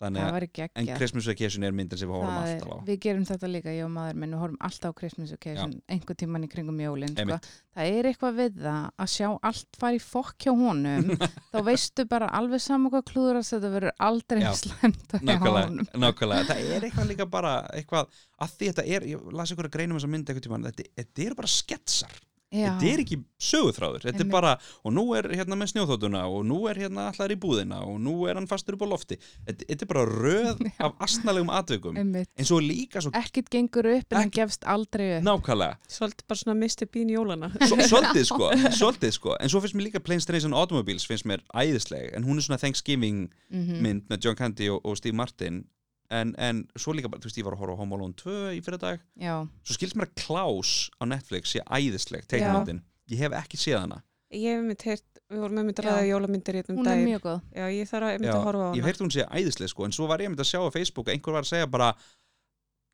þannig 0.00 0.24
að 0.26 0.70
en 0.76 0.88
Christmas 0.98 1.26
Vacation 1.30 1.64
er 1.66 1.74
myndin 1.76 2.00
sem 2.00 2.10
við 2.10 2.18
horfum 2.18 2.34
Það 2.36 2.50
alltaf 2.50 2.72
á 2.72 2.78
Við 2.86 2.98
gerum 3.06 3.24
þetta 3.28 3.50
líka, 3.50 3.72
ég 3.72 3.86
og 3.86 3.92
maður 3.94 4.18
minn, 4.20 4.34
við 4.34 4.42
horfum 4.42 4.58
alltaf 4.68 4.92
á 4.92 4.98
Christmas 5.00 5.32
Occasion, 5.36 5.72
einhver 5.92 6.18
tíman 6.20 6.44
í 6.44 6.50
kringum 6.52 6.82
jólin. 6.82 7.14
Sko. 7.16 7.38
Það 7.76 7.96
er 7.96 8.08
eitthvað 8.10 8.38
við 8.40 8.60
það 8.66 8.84
að 9.04 9.10
sjá 9.14 9.26
allt 9.50 9.80
fara 9.80 9.96
í 9.98 10.02
fokk 10.04 10.46
hjá 10.46 10.52
honum, 10.56 11.10
þá 11.52 11.58
veistu 11.70 12.06
bara 12.12 12.30
alveg 12.38 12.64
saman 12.64 12.92
hvað 12.92 13.06
klúður 13.10 13.40
að 13.40 13.50
þetta 13.50 13.72
verður 13.76 13.96
aldrei 14.10 14.44
Já. 14.44 14.52
slæmt 14.62 15.16
hjá 15.16 15.20
nákvæmlega, 15.32 15.66
honum. 15.70 15.90
nákvæmlega, 16.04 16.48
það 16.52 16.70
er 16.76 16.88
eitthvað 16.88 17.12
líka 17.12 17.28
bara 17.32 17.56
eitthvað, 17.76 18.22
að 18.40 18.56
því 18.56 18.72
þetta 18.72 18.86
er 18.96 19.10
ég 19.14 19.28
las 19.40 19.52
ykkur 19.52 19.70
að 19.70 19.76
greinum 19.78 20.00
þessa 20.00 20.12
mynd 20.12 20.32
eitthvað 20.32 20.48
tíma 20.48 20.62
þetta, 20.70 20.88
þetta 21.00 21.26
er 21.26 21.38
bara 21.40 21.52
sketsar, 21.56 22.20
Já, 22.54 22.76
þetta 22.78 22.86
er 22.92 23.00
ekki 23.02 23.16
söguþráður, 23.42 24.04
þetta 24.06 24.20
er 24.20 24.22
Einmitt. 24.22 24.32
bara 24.32 24.52
og 24.86 24.92
nú 24.94 25.02
er 25.18 25.26
hérna 25.34 25.56
með 25.58 25.72
snjóþóttuna 25.72 26.20
og 26.30 26.44
nú 26.46 26.58
er 26.70 26.78
hérna 26.78 27.08
allar 27.10 27.32
í 27.34 27.36
búðina 27.42 27.80
og 27.82 27.96
nú 28.00 28.12
er 28.30 28.38
hann 28.38 28.46
fastur 28.46 28.76
upp 28.78 28.84
á 28.86 28.88
lofti 28.92 29.18
þetta, 29.18 29.66
þetta 29.66 29.82
er 29.82 29.90
bara 29.90 30.04
röð 30.06 30.62
Já. 30.70 30.86
af 30.86 30.94
astnalegum 31.08 31.50
atvikum 31.50 31.98
einmitt. 31.98 32.30
en 32.38 32.44
svo 32.46 32.60
líka 32.62 33.02
svo 33.02 33.10
Ekkert 33.18 33.50
gengur 33.50 33.88
upp 33.96 34.14
en 34.14 34.20
hann 34.20 34.30
gefst 34.30 34.62
aldrei 34.64 35.16
upp. 35.18 35.26
nákvæmlega 35.26 35.76
Svolítið 35.90 36.26
bara 36.30 36.38
svona 36.44 36.56
Mr. 36.62 36.86
Bean 36.94 37.10
jólana. 37.10 37.50
Svo, 37.66 37.76
svolítið 37.92 38.24
sko, 38.30 38.50
svolítið 38.78 39.16
sko 39.18 39.36
en 39.42 39.48
svo 39.50 39.60
finnst 39.66 39.74
mér 39.80 39.88
líka 39.90 40.04
Planes, 40.06 40.26
Trains 40.30 40.46
and 40.46 40.54
Automobiles 40.54 41.04
finnst 41.10 41.26
mér 41.26 41.42
æðisleg 41.52 42.14
en 42.14 42.24
hún 42.30 42.38
er 42.38 42.46
svona 42.46 42.60
Thanksgiving 42.62 43.26
Mhm. 43.50 43.82
mynd 43.82 44.06
með 44.10 44.24
John 44.24 44.34
Candy 44.38 44.68
og, 44.70 44.80
og 44.86 44.96
Steve 44.98 45.14
Martin 45.18 45.64
en, 46.10 46.34
en 46.38 46.68
svo 46.78 46.92
líka 46.94 47.08
bara, 47.10 47.20
þú 47.20 47.28
veist, 47.30 47.38
ég 47.40 47.44
var 47.44 47.54
að 47.56 47.62
horfa 47.64 47.74
á 47.76 47.80
Home 47.80 47.94
Alone 47.96 48.14
2 48.14 48.34
í 48.56 48.60
fyrir 48.64 48.78
dag 48.82 49.00
Já, 49.20 49.34
svo 49.64 49.74
skilst 49.78 49.96
mér 49.96 50.06
að 50.08 50.14
Klaus 50.24 50.90
á 51.00 51.04
Netflix 51.06 51.52
sé 51.56 51.60
æðisleg 51.66 52.26
teiknumyndin, 52.30 52.82
ég 53.10 53.18
hef 53.24 53.32
ekki 53.42 53.56
séð 53.58 53.80
hana 53.84 54.02
Ég 54.34 54.56
hef 54.56 54.62
mynd 54.66 54.82
heyrt, 54.82 55.20
við 55.30 55.38
vorum 55.42 55.54
með 55.60 55.66
mynd 55.68 55.80
að 55.80 55.86
ræða 55.86 56.06
jólamyndir 56.10 56.56
hérna 56.58 56.72
um 56.74 56.78
hún 56.80 56.86
er 56.86 56.90
daginn. 56.90 57.06
mjög 57.06 57.20
góð. 57.22 57.40
Já, 57.54 57.66
ég 57.70 57.88
þarf 57.90 58.06
að 58.08 58.16
mynd 58.20 58.26
Já, 58.26 58.34
að 58.36 58.46
horfa 58.48 58.58
á 58.58 58.66
ég 58.66 58.66
hana. 58.66 58.76
hef 58.82 58.88
heyrt 58.90 59.02
hún 59.04 59.12
sé 59.14 59.26
æðisleg 59.38 59.70
sko, 59.70 59.84
en 59.86 59.94
svo 59.94 60.06
var 60.10 60.18
ég 60.24 60.28
mynd 60.32 60.42
að 60.42 60.48
sjá 60.50 60.58
á 60.66 60.70
Facebook 60.74 61.06
að 61.06 61.14
einhver 61.14 61.32
var 61.36 61.46
að 61.46 61.50
segja 61.52 61.68
bara 61.70 61.88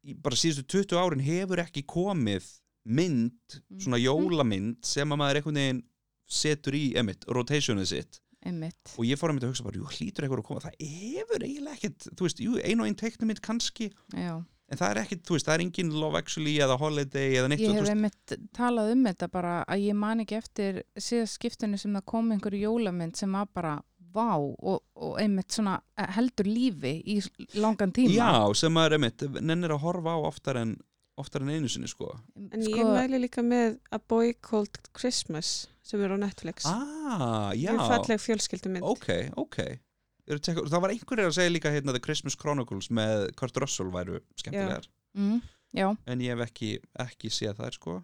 í 0.04 0.14
bara 0.22 0.36
síðustu 0.36 0.64
20 0.84 1.00
árin 1.00 1.24
hefur 1.24 1.62
ekki 1.64 1.82
komið 1.88 2.44
mynd, 2.84 3.58
svona 3.80 3.96
Mhm. 3.96 4.04
jólamynd 4.04 4.76
sem 4.84 5.08
að 5.08 5.18
maður 5.22 5.40
einhvern 5.40 5.54
veginn 5.62 5.82
setur 6.28 6.72
í, 6.76 6.84
emitt, 7.00 7.24
rotationið 7.26 7.86
sitt 7.86 8.20
Einmitt. 8.42 8.94
og 8.98 9.04
ég 9.06 9.18
fór 9.20 9.30
að 9.30 9.36
mynda 9.36 9.46
að 9.48 9.52
hugsa 9.52 9.66
bara, 9.68 9.78
jú, 9.78 9.90
hlýtur 9.96 10.24
eitthvað 10.26 10.40
að 10.42 10.48
koma 10.48 10.64
það 10.64 10.80
hefur 10.80 11.44
eiginlega 11.46 11.76
ekkert, 11.78 12.08
þú 12.18 12.26
veist, 12.26 12.40
jú, 12.42 12.56
ein 12.62 12.80
og 12.82 12.88
ein 12.90 12.98
teiknumynd 12.98 13.40
kannski, 13.44 13.90
Já. 14.16 14.32
en 14.42 14.80
það 14.80 14.90
er 14.90 15.00
ekkert 15.04 15.22
þú 15.28 15.36
veist, 15.36 15.46
það 15.46 15.54
er 15.54 15.64
engin 15.66 15.94
Love 15.94 16.18
Actually 16.18 16.56
eða 16.64 16.78
Holiday 16.80 17.38
eða 17.38 17.52
neitt 17.52 17.62
Ég 17.62 17.78
hef 17.78 17.92
einmitt 17.92 18.36
talað 18.56 18.92
um 18.96 19.06
þetta 19.06 19.28
bara 19.30 19.54
að 19.70 19.86
ég 19.86 19.98
man 20.02 20.24
ekki 20.24 20.38
eftir 20.40 20.82
síðast 20.98 21.38
skiptunni 21.38 21.78
sem 21.78 21.94
það 21.94 22.06
kom 22.14 22.30
einhverju 22.34 22.66
jólamynd 22.66 23.16
sem 23.20 23.32
var 23.32 23.46
bara 23.54 23.78
vá 24.12 24.34
og, 24.36 24.82
og 24.92 25.14
einmitt 25.22 25.54
svona 25.54 25.78
eh, 25.96 26.08
heldur 26.18 26.44
lífi 26.50 26.98
í 27.08 27.20
langan 27.56 27.92
tíma. 27.96 28.12
já, 28.12 28.54
sem 28.58 28.74
maður 28.74 28.98
emitt 28.98 29.22
nennir 29.40 29.72
að 29.72 29.84
horfa 29.86 30.16
á 30.16 30.20
oftar 30.28 30.58
en 30.60 30.74
oftar 31.20 31.44
en 31.44 31.52
einu 31.54 31.68
sinni, 31.68 31.88
sko 31.88 32.10
En 32.50 32.60
ég 32.64 32.82
mæli 32.88 33.20
líka 33.22 33.44
með 33.44 33.78
A 33.92 33.98
Boy 34.00 34.34
Called 34.40 34.80
Christmas 34.96 35.68
sem 35.82 36.00
er 36.04 36.12
á 36.14 36.18
Netflix. 36.18 36.64
ah, 36.66 37.50
já, 37.54 37.72
Mjög 37.72 37.88
falleg 37.90 38.20
fjölskyldumynd. 38.22 38.82
ok, 38.86 39.08
ok 39.36 39.58
er 40.30 40.38
það 40.38 40.80
var 40.80 40.90
einhverjir 40.94 41.26
að 41.28 41.34
segja 41.34 41.50
líka 41.52 41.70
hérna 41.74 41.92
The 41.92 42.00
Christmas 42.04 42.36
Chronicles 42.38 42.88
með 42.94 43.32
Kurt 43.36 43.56
Russell 43.58 43.90
væru 43.90 44.20
skemmtilegar, 44.38 44.86
Mm, 45.14 45.40
já, 45.74 45.90
en 46.06 46.20
ég 46.24 46.30
hef 46.38 46.46
ekki, 46.48 46.78
ekki 46.98 47.28
séð 47.28 47.58
þær, 47.58 47.74
sko 47.74 47.96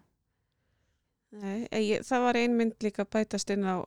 Nei, 1.31 1.67
ég, 1.71 2.01
það 2.05 2.21
var 2.25 2.37
ein 2.37 2.55
mynd 2.57 2.75
líka 2.83 3.05
bætast 3.05 3.49
inn 3.53 3.63
á 3.65 3.81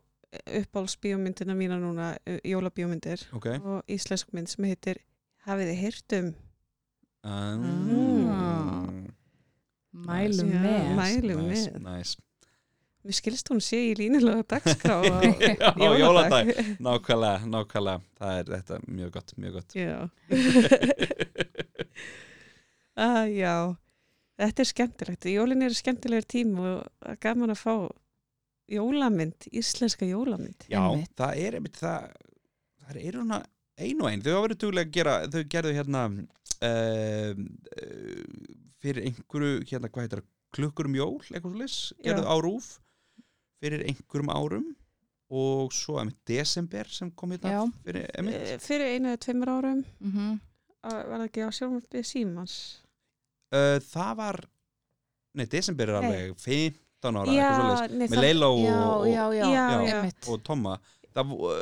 uppáhalsbíómyndina 0.47 1.55
mína 1.55 1.77
núna, 1.79 2.17
jólabíómyndir 2.47 3.27
ok 3.37 3.47
og 3.61 3.83
íslensk 3.91 4.33
mynd 4.33 4.49
sem 4.49 4.65
heitir 4.65 4.97
Hafið 5.45 5.69
þið 5.73 5.81
heyrt 5.83 6.13
um? 6.19 6.29
um, 7.27 9.09
mælum 9.93 10.53
Já, 10.53 10.61
með. 10.63 10.95
mælum 10.97 11.43
nice, 11.49 11.71
með. 11.71 11.83
nice. 11.87 12.17
Mér 13.03 13.17
skilst 13.19 13.49
hún 13.51 13.59
sé 13.65 13.79
í 13.91 13.95
línulega 13.99 14.45
dagskrá 14.53 15.01
á 15.03 15.03
Já, 15.11 15.73
jóladag. 15.75 15.99
jóladag. 15.99 16.51
nákvæmlega, 16.87 17.49
nákvæmlega 17.51 18.03
það 18.21 18.37
er 18.43 18.51
þetta 18.53 18.79
mjög 18.87 19.11
gott, 19.17 19.33
mjög 19.43 19.57
gott 19.59 19.75
Já. 19.75 19.97
ah, 23.07 23.25
já, 23.27 23.55
þetta 24.41 24.63
er 24.65 24.69
skemmtilegt. 24.71 25.27
Jólin 25.33 25.65
eru 25.67 25.77
skemmtilegur 25.79 26.29
tím 26.31 26.55
og 26.63 26.85
er 27.11 27.19
gaman 27.23 27.55
að 27.55 27.61
fá 27.63 27.75
jólamynd, 28.73 29.49
íslenska 29.53 30.07
jólamynd. 30.09 30.69
já, 30.71 30.81
Einmitt. 30.81 31.11
það 31.19 31.43
er 31.43 31.57
einmitt 31.59 31.81
það 31.83 32.07
það 32.83 33.01
er 33.03 33.19
svona 33.19 33.41
ein 33.83 34.01
og 34.05 34.09
ein 34.13 34.23
þau 34.23 34.33
hafa 34.37 34.45
verið 34.47 34.61
duglega 34.63 34.87
að 34.89 34.95
gera, 34.97 35.15
þau 35.33 35.43
gerðu 35.57 35.73
hérna 35.77 36.05
uh, 36.69 37.33
fyrir 38.83 39.07
einhverju, 39.11 39.59
hérna 39.73 39.91
hvað 39.91 40.07
heitir 40.07 40.23
það, 40.23 40.29
klukkur 40.53 40.89
um 40.91 40.97
jól, 40.99 41.19
eitthvað 41.33 41.53
svo 41.55 41.61
leys 41.63 41.77
gerðu 42.05 42.25
á 42.29 42.37
rúf 42.45 42.71
fyrir 43.63 43.85
einhverjum 43.87 44.31
árum 44.35 44.65
og 45.33 45.73
svo 45.73 45.97
einmitt 46.03 46.19
desember 46.29 46.89
sem 46.93 47.11
kom 47.17 47.31
hérna 47.33 47.53
Já. 47.55 47.61
fyrir 47.87 48.09
Eh, 48.19 48.59
Fyrir 48.61 48.91
einu 48.97 49.13
eða 49.15 49.21
tveimur 49.25 49.49
árum. 49.55 49.85
Mm 50.03 50.41
ah, 50.83 51.03
var 51.09 51.19
það 51.23 51.29
ekki 51.29 51.45
á 51.47 51.51
sjónvarpið 51.55 52.05
Símans. 52.11 52.55
uh, 53.55 53.79
það 53.79 54.17
var 54.19 54.41
nei, 55.39 55.47
desember 55.47 55.89
er 55.89 56.01
alveg 56.03 56.35
15 56.43 57.17
ára, 57.23 57.27
leys 57.31 57.93
nei, 57.95 58.09
með 58.09 58.21
Leila 58.21 58.49
og, 58.51 58.59
Já, 58.67 58.81
og, 58.83 59.07
já, 59.07 59.25
já, 59.33 59.47
Já, 59.53 59.67
já. 59.87 60.13
og 60.29 60.43
það, 61.15 61.33
uh, 61.39 61.55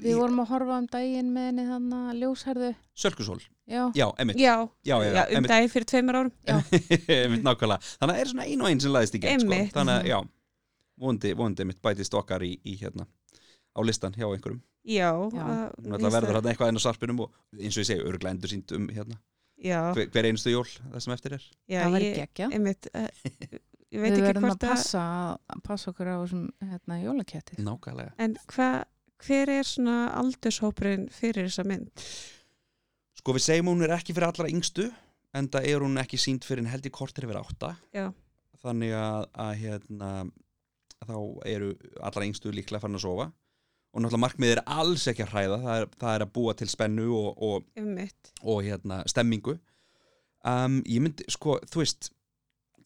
Við 0.00 0.16
vorum 0.20 0.40
að 0.44 0.48
horfa 0.54 0.78
um 0.78 0.86
daginn 0.92 1.30
með 1.34 1.46
henni 1.50 1.64
þannig 1.66 2.08
að 2.10 2.18
ljósherðu. 2.22 2.70
Sölkusól, 2.94 3.40
Já, 3.66 3.90
já, 3.94 4.06
Já, 4.16 4.34
já, 4.36 4.68
já, 4.84 4.96
já, 5.02 5.24
já, 5.30 5.38
um 5.38 5.44
daginn 5.50 5.70
fyrir 5.72 5.86
tveimur 5.92 6.14
árum. 6.20 6.32
þannig 6.46 7.62
að 7.64 8.12
það 8.12 8.18
er 8.20 8.30
svona 8.32 8.46
ein 8.46 8.60
og 8.62 8.68
ein 8.70 8.80
sem 8.80 8.92
laðist 8.92 9.14
í 9.16 9.20
gegn 9.22 9.40
sko. 9.44 9.60
Þannig 9.76 9.94
að 9.96 10.02
Mhm. 10.04 10.10
já, 10.10 10.18
vondi, 11.00 11.32
vondi 11.38 11.64
einmitt 11.64 11.80
bætist 11.82 12.14
okkar 12.16 12.44
í, 12.46 12.54
í 12.64 12.76
hérna 12.80 13.06
á 13.74 13.80
listan 13.86 14.14
hjá 14.16 14.26
einhverjum. 14.28 14.60
Já, 14.88 15.10
Nú 15.12 15.96
ætla 15.96 16.08
að 16.08 16.14
verður 16.16 16.38
hérna 16.38 16.52
eitthvað 16.52 16.70
enn 16.72 16.80
á 16.80 16.86
sarpinum 16.86 17.24
og 17.26 17.34
eins 17.58 17.76
og 17.76 17.84
ég 17.84 17.90
segi, 17.90 18.04
örglega 18.06 18.34
endur 18.34 18.52
sínt 18.52 18.72
um 18.76 18.88
hérna. 18.92 19.18
Já, 19.60 19.90
hver, 19.92 20.08
hver 20.08 20.28
einustu 20.30 20.54
jól, 20.54 20.64
það 20.64 21.02
sem 21.04 21.14
eftir 21.14 21.36
er. 21.36 21.42
Já, 21.68 21.82
það 21.84 21.96
uh, 22.96 23.08
ég 23.90 24.00
veit 24.00 24.14
Við 24.14 24.16
ekki 24.16 24.24
verðum 24.24 24.48
að 24.48 24.62
passa, 24.62 25.04
að 25.50 25.62
passa 25.66 25.90
okkur 25.92 26.08
á 26.08 26.16
þessum 26.22 26.46
hérna, 26.70 26.98
jólakettir. 27.02 27.60
nákvæmlega. 27.66 28.14
En 28.24 28.36
hva, 28.54 28.68
hver 29.26 29.52
er 29.58 29.68
svona 29.68 29.96
aldurshópurinn 30.16 31.08
fyrir 31.12 31.50
þessa 31.50 31.66
mynd? 31.68 32.06
Sko 33.20 33.36
við 33.36 33.46
segjum 33.50 33.72
hún 33.74 33.84
er 33.84 33.92
ekki 33.98 34.16
fyrir 34.16 34.30
allra 34.30 34.48
yngstu 34.48 34.88
en 35.36 35.48
það 35.52 35.68
er 35.74 35.84
hún 35.84 36.00
ekki 36.00 36.20
sínt 36.20 36.46
fyrir 36.48 36.64
en 36.64 36.70
held 36.72 36.88
í 36.88 36.92
kortir 36.94 37.26
yfir 37.28 37.42
átta. 37.42 37.74
Já. 37.92 38.08
þannig 38.60 38.92
að, 38.96 39.26
að 39.40 39.52
hérna, 39.60 40.08
þá 41.08 41.16
eru 41.48 41.70
allra 42.00 42.26
yngstu 42.28 42.52
líklega 42.54 42.82
farin 42.82 42.98
að 42.98 43.06
sofa. 43.06 43.30
Og 43.90 44.04
náttúrulega 44.04 44.22
markmið 44.22 44.52
er 44.54 44.62
alls 44.70 45.08
ekki 45.10 45.24
að 45.24 45.32
hræða 45.34 45.58
það 45.64 45.80
er, 45.80 45.88
það 45.98 46.14
er 46.14 46.24
að 46.24 46.32
búa 46.36 46.54
til 46.54 46.68
spennu 46.70 47.08
og, 47.16 47.42
og, 47.42 47.70
og 48.46 48.62
hérna, 48.62 49.00
stemmingu. 49.10 49.56
Um, 50.46 50.78
ég 50.86 51.02
myndi, 51.02 51.26
sko, 51.32 51.58
þú 51.68 51.82
veist 51.82 52.12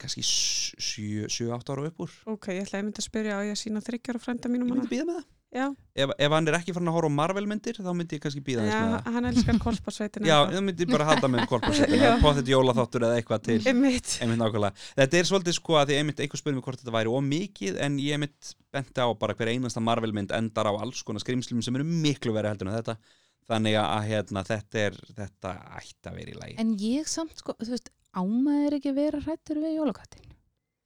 kannski 0.00 0.24
7-8 0.24 1.74
ára 1.74 1.86
upp 1.90 2.00
úr. 2.06 2.14
Ok, 2.32 2.50
ég 2.54 2.64
ætlaði 2.64 2.80
að 2.80 2.86
mynda 2.88 3.02
að 3.02 3.08
spyrja 3.08 3.36
á 3.38 3.40
ég 3.46 3.54
að 3.54 3.60
sína 3.60 3.84
þryggjar 3.84 4.18
og 4.18 4.24
frænda 4.24 4.50
mínum 4.50 4.70
ég 4.72 4.78
myndi 4.78 4.90
býða 4.90 5.06
með 5.10 5.20
það 5.20 5.28
ef, 5.54 6.10
ef 6.18 6.32
hann 6.34 6.48
er 6.50 6.56
ekki 6.58 6.74
farin 6.74 6.90
að 6.90 6.96
horfa 6.98 7.10
á 7.10 7.18
Marvel 7.18 7.44
myndir 7.50 7.78
þá 7.78 7.90
myndi 7.94 8.16
ég 8.18 8.22
kannski 8.24 8.42
býða 8.44 8.64
þess 8.66 8.74
með 8.74 8.90
já 8.90 8.98
það 9.04 9.16
hann 9.16 9.28
elskar 9.30 9.58
kolpasveitina. 9.64 10.28
Já, 10.30 10.36
þá 10.50 10.60
myndi 10.66 10.84
ég 10.86 10.92
bara 10.94 11.06
halda 11.08 11.30
með 11.30 11.44
korpassettina, 11.52 12.04
Já. 12.10 12.14
potið 12.22 12.52
jólaþáttur 12.54 13.06
eða 13.08 13.18
eitthvað 13.20 13.42
til 13.48 13.58
Einmitt. 13.70 14.14
einmitt 14.24 14.40
nákvæmlega. 14.42 14.86
Þetta 15.02 15.20
er 15.20 15.28
svolítið 15.30 15.58
sko 15.60 15.78
að 15.80 15.90
því 15.92 15.98
einmitt 16.02 16.22
einhver 16.24 16.42
spurning 16.42 16.60
mig 16.60 16.66
hvort 16.68 16.82
þetta 16.82 16.96
væri 16.98 17.14
ómikið 17.18 17.78
en 17.86 17.98
ég 18.02 18.16
einmitt 18.18 18.54
benti 18.74 19.04
á 19.04 19.08
bara 19.14 19.36
hver 19.38 19.52
einasta 19.54 19.82
Marvel-mynd 19.84 20.34
endar 20.34 20.70
á 20.70 20.74
alls 20.74 21.02
konar 21.06 21.22
skrimslum 21.22 21.62
sem 21.62 21.78
eru 21.78 21.86
miklu 21.86 22.34
verið 22.34 22.54
heldur 22.56 22.72
en 22.72 22.78
þetta 22.80 22.96
þannig 23.50 23.74
að 23.76 24.06
hérna, 24.08 24.42
þetta 24.48 24.78
er 24.88 24.94
þetta 25.18 25.50
ætti 25.78 26.08
að 26.10 26.14
vera 26.16 26.32
í 26.32 26.38
lagi. 26.40 26.54
En 26.62 26.70
ég 26.80 27.08
samt, 27.12 27.36
sko, 27.42 27.52
þú 27.60 27.74
veist, 27.74 27.90
ámaður 28.16 28.78
ekki 28.78 28.92
vera 28.96 29.20
hrættur 29.20 29.60
við 29.60 29.74
jólakattin. 29.76 30.30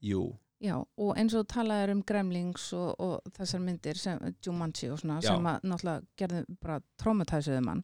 Jú, 0.02 0.24
Já, 0.58 0.74
og 0.82 1.10
eins 1.14 1.34
og 1.38 1.44
talaður 1.46 1.92
um 1.94 2.00
Gremlings 2.02 2.64
og, 2.74 2.88
og 2.98 3.34
þessar 3.36 3.60
myndir 3.62 3.98
sem 4.00 4.18
Jumanji 4.42 4.88
og 4.90 4.98
svona, 4.98 5.20
Já. 5.22 5.28
sem 5.30 5.46
að 5.46 5.66
náttúrulega 5.70 6.02
gerðu 6.18 6.40
bara 6.64 6.78
traumatæsuðu 6.98 7.60
mann. 7.62 7.82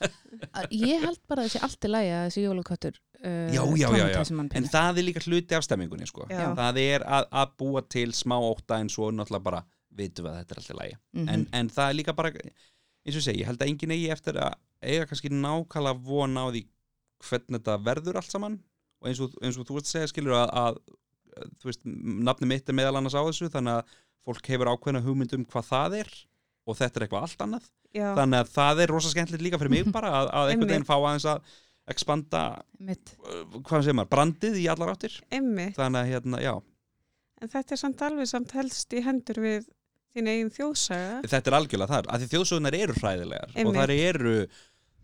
Að 0.56 0.72
ég 0.72 1.04
held 1.04 1.20
bara 1.28 1.44
að 1.44 1.50
þessi 1.50 1.62
allt 1.66 1.84
í 1.84 1.90
lagi 1.90 2.12
að 2.16 2.24
þessi 2.30 2.44
jólakattur 2.46 2.96
uh, 2.96 3.28
Já, 3.28 3.60
já, 3.60 3.60
já, 3.60 3.84
já. 3.84 3.90
traumatæsi 3.90 4.38
mann 4.38 4.50
en 4.56 4.70
það 4.72 5.00
er 5.02 5.08
líka 5.10 5.24
hluti 5.26 5.58
af 5.58 5.66
stemmingunni 5.68 6.08
sko. 6.08 6.24
Það 6.32 6.80
er 6.84 7.04
að, 7.04 7.28
að 7.44 7.54
búa 7.60 7.84
til 7.92 8.08
smá 8.16 8.38
óta 8.40 8.80
en 8.80 8.92
svo 8.92 9.10
náttúrulega 9.12 9.48
bara 9.50 9.62
vitum 9.94 10.26
við 10.26 10.32
að 10.32 10.40
þetta 10.40 10.54
er 10.56 10.62
alltaf 10.62 10.80
lagi. 10.80 10.98
Mhm. 11.14 11.28
en, 11.36 11.46
en 11.60 11.72
það 11.76 11.90
er 11.92 11.98
líka 12.00 12.16
bara 12.16 12.32
eins 13.04 13.18
og 13.20 13.24
segi, 13.28 13.42
ég 13.44 13.50
held 13.52 13.60
að 13.60 13.68
enginn 13.70 13.92
eigi 13.94 14.10
eftir 14.16 14.40
að 14.40 14.56
eiga 14.80 15.06
kannski 15.10 15.28
nákvæmlega 15.32 16.00
von 16.08 16.40
á 16.40 16.44
því 16.48 16.64
hvernig 17.24 17.60
þetta 17.60 17.76
verður 17.84 18.18
allt 18.20 18.32
saman 18.32 18.56
og 19.04 19.08
eins 19.10 19.20
og, 19.20 19.36
eins 19.44 19.58
og 19.60 19.68
þú 19.68 19.76
veist 19.76 19.90
að 19.90 19.96
segja 19.98 20.10
skilur 20.12 20.38
að, 20.40 20.52
að 20.64 20.78
þú 21.60 21.70
veist, 21.70 21.82
nafni 22.28 22.48
mitt 22.50 22.68
er 22.68 22.76
meðal 22.76 22.98
annars 23.00 23.16
á 23.16 23.22
þessu 23.22 23.50
þannig 23.52 23.80
að 23.80 23.96
fólk 24.24 24.50
hefur 24.52 24.70
ákveðna 24.72 25.04
hugmynd 25.04 25.34
um 25.36 25.46
hvað 25.50 25.68
það 25.70 25.98
er 26.02 26.12
og 26.64 26.78
þetta 26.78 27.00
er 27.00 27.06
eitthvað 27.06 27.26
allt 27.28 27.44
annað. 27.44 27.70
Já, 27.94 28.08
þannig 28.18 28.40
að 28.40 28.52
það 28.54 28.82
er 28.82 28.92
rosa 28.94 29.12
skemmtilegt 29.12 29.44
líka 29.44 29.60
fyrir 29.60 29.74
mig 29.74 29.90
bara 29.98 30.12
að, 30.20 30.30
að 30.32 30.52
einhvern 30.52 30.72
veginn 30.72 30.88
fá 30.88 30.96
aðeins 30.96 31.28
að 31.34 31.54
expanda, 31.92 32.44
uh, 32.80 33.58
hvað 33.60 33.84
segir 33.84 33.98
maður, 33.98 34.12
brandið 34.14 34.60
í 34.62 34.68
allar 34.72 34.94
áttir. 34.94 35.18
Einmitt. 35.28 35.76
Þannig 35.76 36.00
að 36.00 36.12
hérna, 36.14 36.40
já, 36.40 36.54
en 37.44 37.52
þetta 37.52 37.76
er 37.76 37.80
samt 37.80 38.04
alveg 38.06 38.30
samt 38.30 38.54
helst 38.56 38.94
í 38.96 39.02
hendur 39.04 39.40
við 39.44 39.66
þín 40.14 40.30
eigin 40.30 40.52
þjóðsaga. 40.54 41.16
Þetta 41.26 41.50
er 41.50 41.56
algjörlega 41.58 41.90
þar 41.90 42.08
að 42.14 42.22
því 42.22 42.28
þjóðsögurnar 42.32 42.76
eru 42.78 42.96
hræðilegar 43.00 43.50
og 43.50 43.58
Einmitt. 43.60 43.78
það 43.80 43.94
eru 44.08 44.34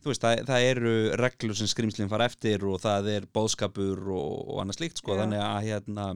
þú 0.00 0.10
veist, 0.12 0.22
það, 0.24 0.42
það 0.48 0.66
eru 0.70 0.94
reglur 1.20 1.56
sem 1.60 1.70
skrýmslinn 1.70 2.08
fara 2.12 2.26
eftir 2.30 2.64
og 2.64 2.80
það 2.80 3.08
er 3.16 3.26
bóðskapur 3.36 4.00
og, 4.08 4.32
og 4.54 4.62
annað 4.64 4.78
slíkt 4.80 5.02
sko, 5.02 5.14
Já. 5.16 5.22
þannig 5.24 5.44
að 5.44 5.60
hérna 5.68 6.06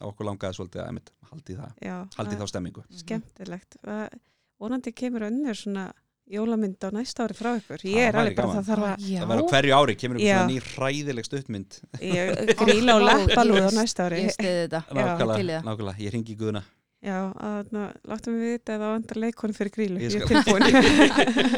okkur 0.00 0.28
langaði 0.30 0.56
svolítið 0.56 0.80
að 0.82 0.86
einmitt, 0.90 1.10
haldi 1.30 1.56
það. 1.58 1.72
Já, 1.84 1.96
haldi 2.16 2.36
það- 2.36 2.44
þá 2.44 2.52
stemmingu 2.54 2.84
skemmtilegt. 3.02 3.76
Það- 3.84 4.14
vonandi 4.60 4.92
kemur 4.96 5.24
önnur 5.28 5.56
svona 5.56 5.90
jólamynd 6.30 6.78
á 6.84 6.88
næsta 6.94 7.24
ári 7.26 7.34
frá 7.34 7.50
ykkur. 7.58 7.80
Ég 7.82 7.96
Það 7.96 8.08
er 8.08 8.18
alveg 8.20 8.36
bara 8.36 8.46
gaman. 8.46 8.56
það 8.62 8.68
þarf 8.70 8.84
að 8.86 9.06
Já, 9.10 9.20
það 9.20 9.30
verður 9.32 9.48
hverju 9.50 9.72
ári, 9.80 9.94
kemur 9.98 10.20
Já. 10.20 10.34
svona 10.36 10.50
ný 10.52 10.58
hræðileg 10.70 11.24
stuttmynd. 11.26 11.78
Ég 12.00 12.52
gríla 12.60 12.94
og 12.94 13.02
lappalúð 13.08 13.66
á 13.66 13.70
næsta 13.80 14.06
ári. 14.06 14.20
Ég 14.28 14.36
stiði 14.36 14.60
þetta. 14.68 14.82
Nákvæmlega, 14.94 15.62
nákvæmlega, 15.66 15.98
ég 16.06 16.12
ringi 16.14 16.36
í 16.36 16.38
guðuna 16.38 16.62
já, 17.04 17.18
að 17.32 17.70
láttum 18.08 18.38
við 18.38 18.54
vita 18.54 18.76
eða 18.76 18.92
vandar 18.94 19.20
leikonu 19.24 19.56
fyrir 19.56 19.72
grílu. 19.74 20.00
Ég 20.02 20.16
ég, 20.16 20.22
er 20.22 20.28
tilbúin. 20.30 20.62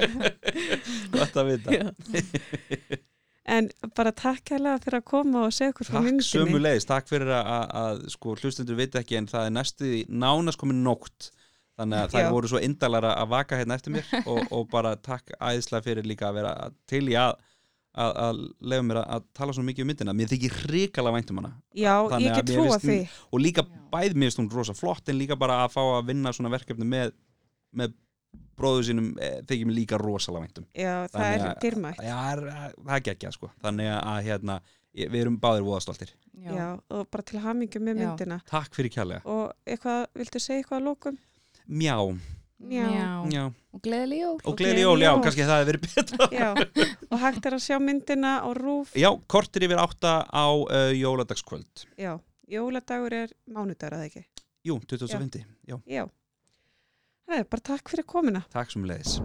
Gott 1.17 1.41
að 1.43 1.53
vita. 1.53 1.71
En 3.53 3.69
bara 3.97 4.13
takk 4.15 4.55
hérlega 4.55 4.79
fyrir 4.85 5.01
að 5.01 5.07
koma 5.11 5.47
og 5.49 5.55
segja 5.55 5.73
okkur 5.73 5.89
frá 5.89 5.97
Takk 5.97 6.07
myndinni 6.07 6.29
sömu 6.29 6.61
leiðis, 6.63 6.87
takk 6.87 7.09
fyrir 7.11 7.33
að, 7.35 7.63
að, 7.83 8.03
sko, 8.15 8.37
hlustundur 8.39 8.79
veit 8.79 8.95
ekki 9.01 9.19
en 9.19 9.27
það 9.31 9.49
er 9.49 9.57
næstu 9.57 9.95
nánast 10.09 10.61
komin 10.61 10.85
nótt. 10.87 11.33
Þannig 11.81 11.99
að 12.05 12.13
það 12.13 12.35
voru 12.37 12.51
svo 12.53 12.61
indalara 12.63 13.15
að 13.19 13.31
vaka 13.33 13.59
hérna 13.59 13.79
eftir 13.79 13.97
mér 13.97 14.11
og, 14.31 14.45
og 14.53 14.69
bara 14.71 14.93
takk 15.01 15.33
æðislega 15.41 15.87
fyrir 15.89 16.07
líka 16.07 16.29
að 16.29 16.39
vera 16.39 16.55
til 16.91 17.07
í 17.09 17.17
að 17.19 17.35
að, 17.95 18.39
leiða 18.61 18.85
mér 18.89 19.01
að, 19.03 19.25
tala 19.37 19.53
svo 19.53 19.65
mikið 19.67 19.85
um 19.85 19.91
myndina. 19.93 20.15
Mér 20.17 20.31
þykir 20.33 20.55
hrikalega 20.63 21.17
vænt 21.19 21.33
um 21.33 21.41
hana. 21.43 21.51
Já, 21.77 21.95
Þannig 22.09 22.29
ég 22.29 22.39
mér 22.39 22.47
trúa 22.53 22.79
því. 22.81 22.99
og 23.33 23.41
líka 23.43 23.65
Já. 23.67 23.81
bæð 23.93 24.15
mér 24.23 24.37
hún 24.39 24.51
rosa 24.53 24.75
flott 24.75 25.09
en 25.09 25.19
líka 25.19 25.37
bara 25.39 25.59
að 25.67 25.75
fá 25.77 25.83
að 25.83 26.07
vinna 26.13 26.33
svona 26.33 26.53
verkefni 26.53 26.89
með, 26.89 27.13
með 27.75 27.95
bróðu 28.57 28.85
sínum 28.89 29.11
e, 29.21 29.31
þykir 29.49 29.69
mér 29.69 29.77
líka 29.77 29.99
rosalega 30.01 30.47
vænt 30.47 30.59
um. 30.63 30.67
Já, 30.77 31.07
það 31.13 31.27
er 31.33 31.59
dyrmætt 31.61 32.01
Já, 32.03 32.15
það 32.17 32.33
er- 32.33 32.77
það 32.87 32.95
er 32.97 33.05
geggjað 33.11 33.37
sko. 33.37 33.51
Þannig 33.65 33.91
að 33.97 34.23
hérna, 34.29 34.61
við 34.93 35.21
erum 35.23 35.39
báðir 35.41 35.67
voðastoltir. 35.69 36.13
Já. 36.43 36.53
já, 36.57 36.69
og 36.91 37.11
bara 37.11 37.23
til 37.23 37.41
hamingju 37.41 37.81
með 37.81 37.99
Já. 38.01 38.07
myndina. 38.09 38.41
Takk 38.49 38.75
fyrir 38.75 38.93
kjærlega 38.93 39.23
og 39.29 39.53
eitthvað, 39.67 40.07
viltu 40.17 40.41
segja 40.41 40.63
eitthvað 40.63 40.81
að 40.81 40.89
lókum? 40.89 41.19
Mjá, 41.69 41.97
Já. 42.71 42.87
mjá 43.27 43.45
og 43.73 43.81
gleðileg 43.85 44.21
jól. 44.21 44.35
Og 44.45 44.57
gleði 44.59 44.85
jól, 44.85 45.01
já, 45.01 45.11
kannski 45.25 45.47
það 45.49 45.61
hefur 45.63 45.71
verið 45.71 45.85
betra. 45.87 46.29
Já, 46.37 46.49
og 47.09 47.23
hægt 47.25 47.49
er 47.49 47.57
að 47.57 47.65
sjá 47.65 47.79
myndina 47.83 48.33
á 48.45 48.49
rúf. 48.57 48.93
Já, 48.99 49.09
kortir 49.33 49.67
yfir 49.67 49.81
átta 49.83 50.17
á 50.29 50.47
uh, 50.53 50.91
jóladagskvöld. 50.97 51.87
Já, 52.01 52.17
jóladagur 52.53 53.17
er 53.25 53.37
mánudagur 53.49 53.99
að 53.99 54.09
ekki? 54.11 54.27
Jú, 54.69 54.79
2050, 54.87 55.47
já, 55.67 55.79
Já, 55.89 56.05
það 57.27 57.41
er 57.41 57.49
bara 57.57 57.71
takk 57.73 57.95
fyrir 57.95 58.07
komuna. 58.07 58.45
Takk 58.53 58.77
sem 58.77 58.87
leiðis 58.87 59.19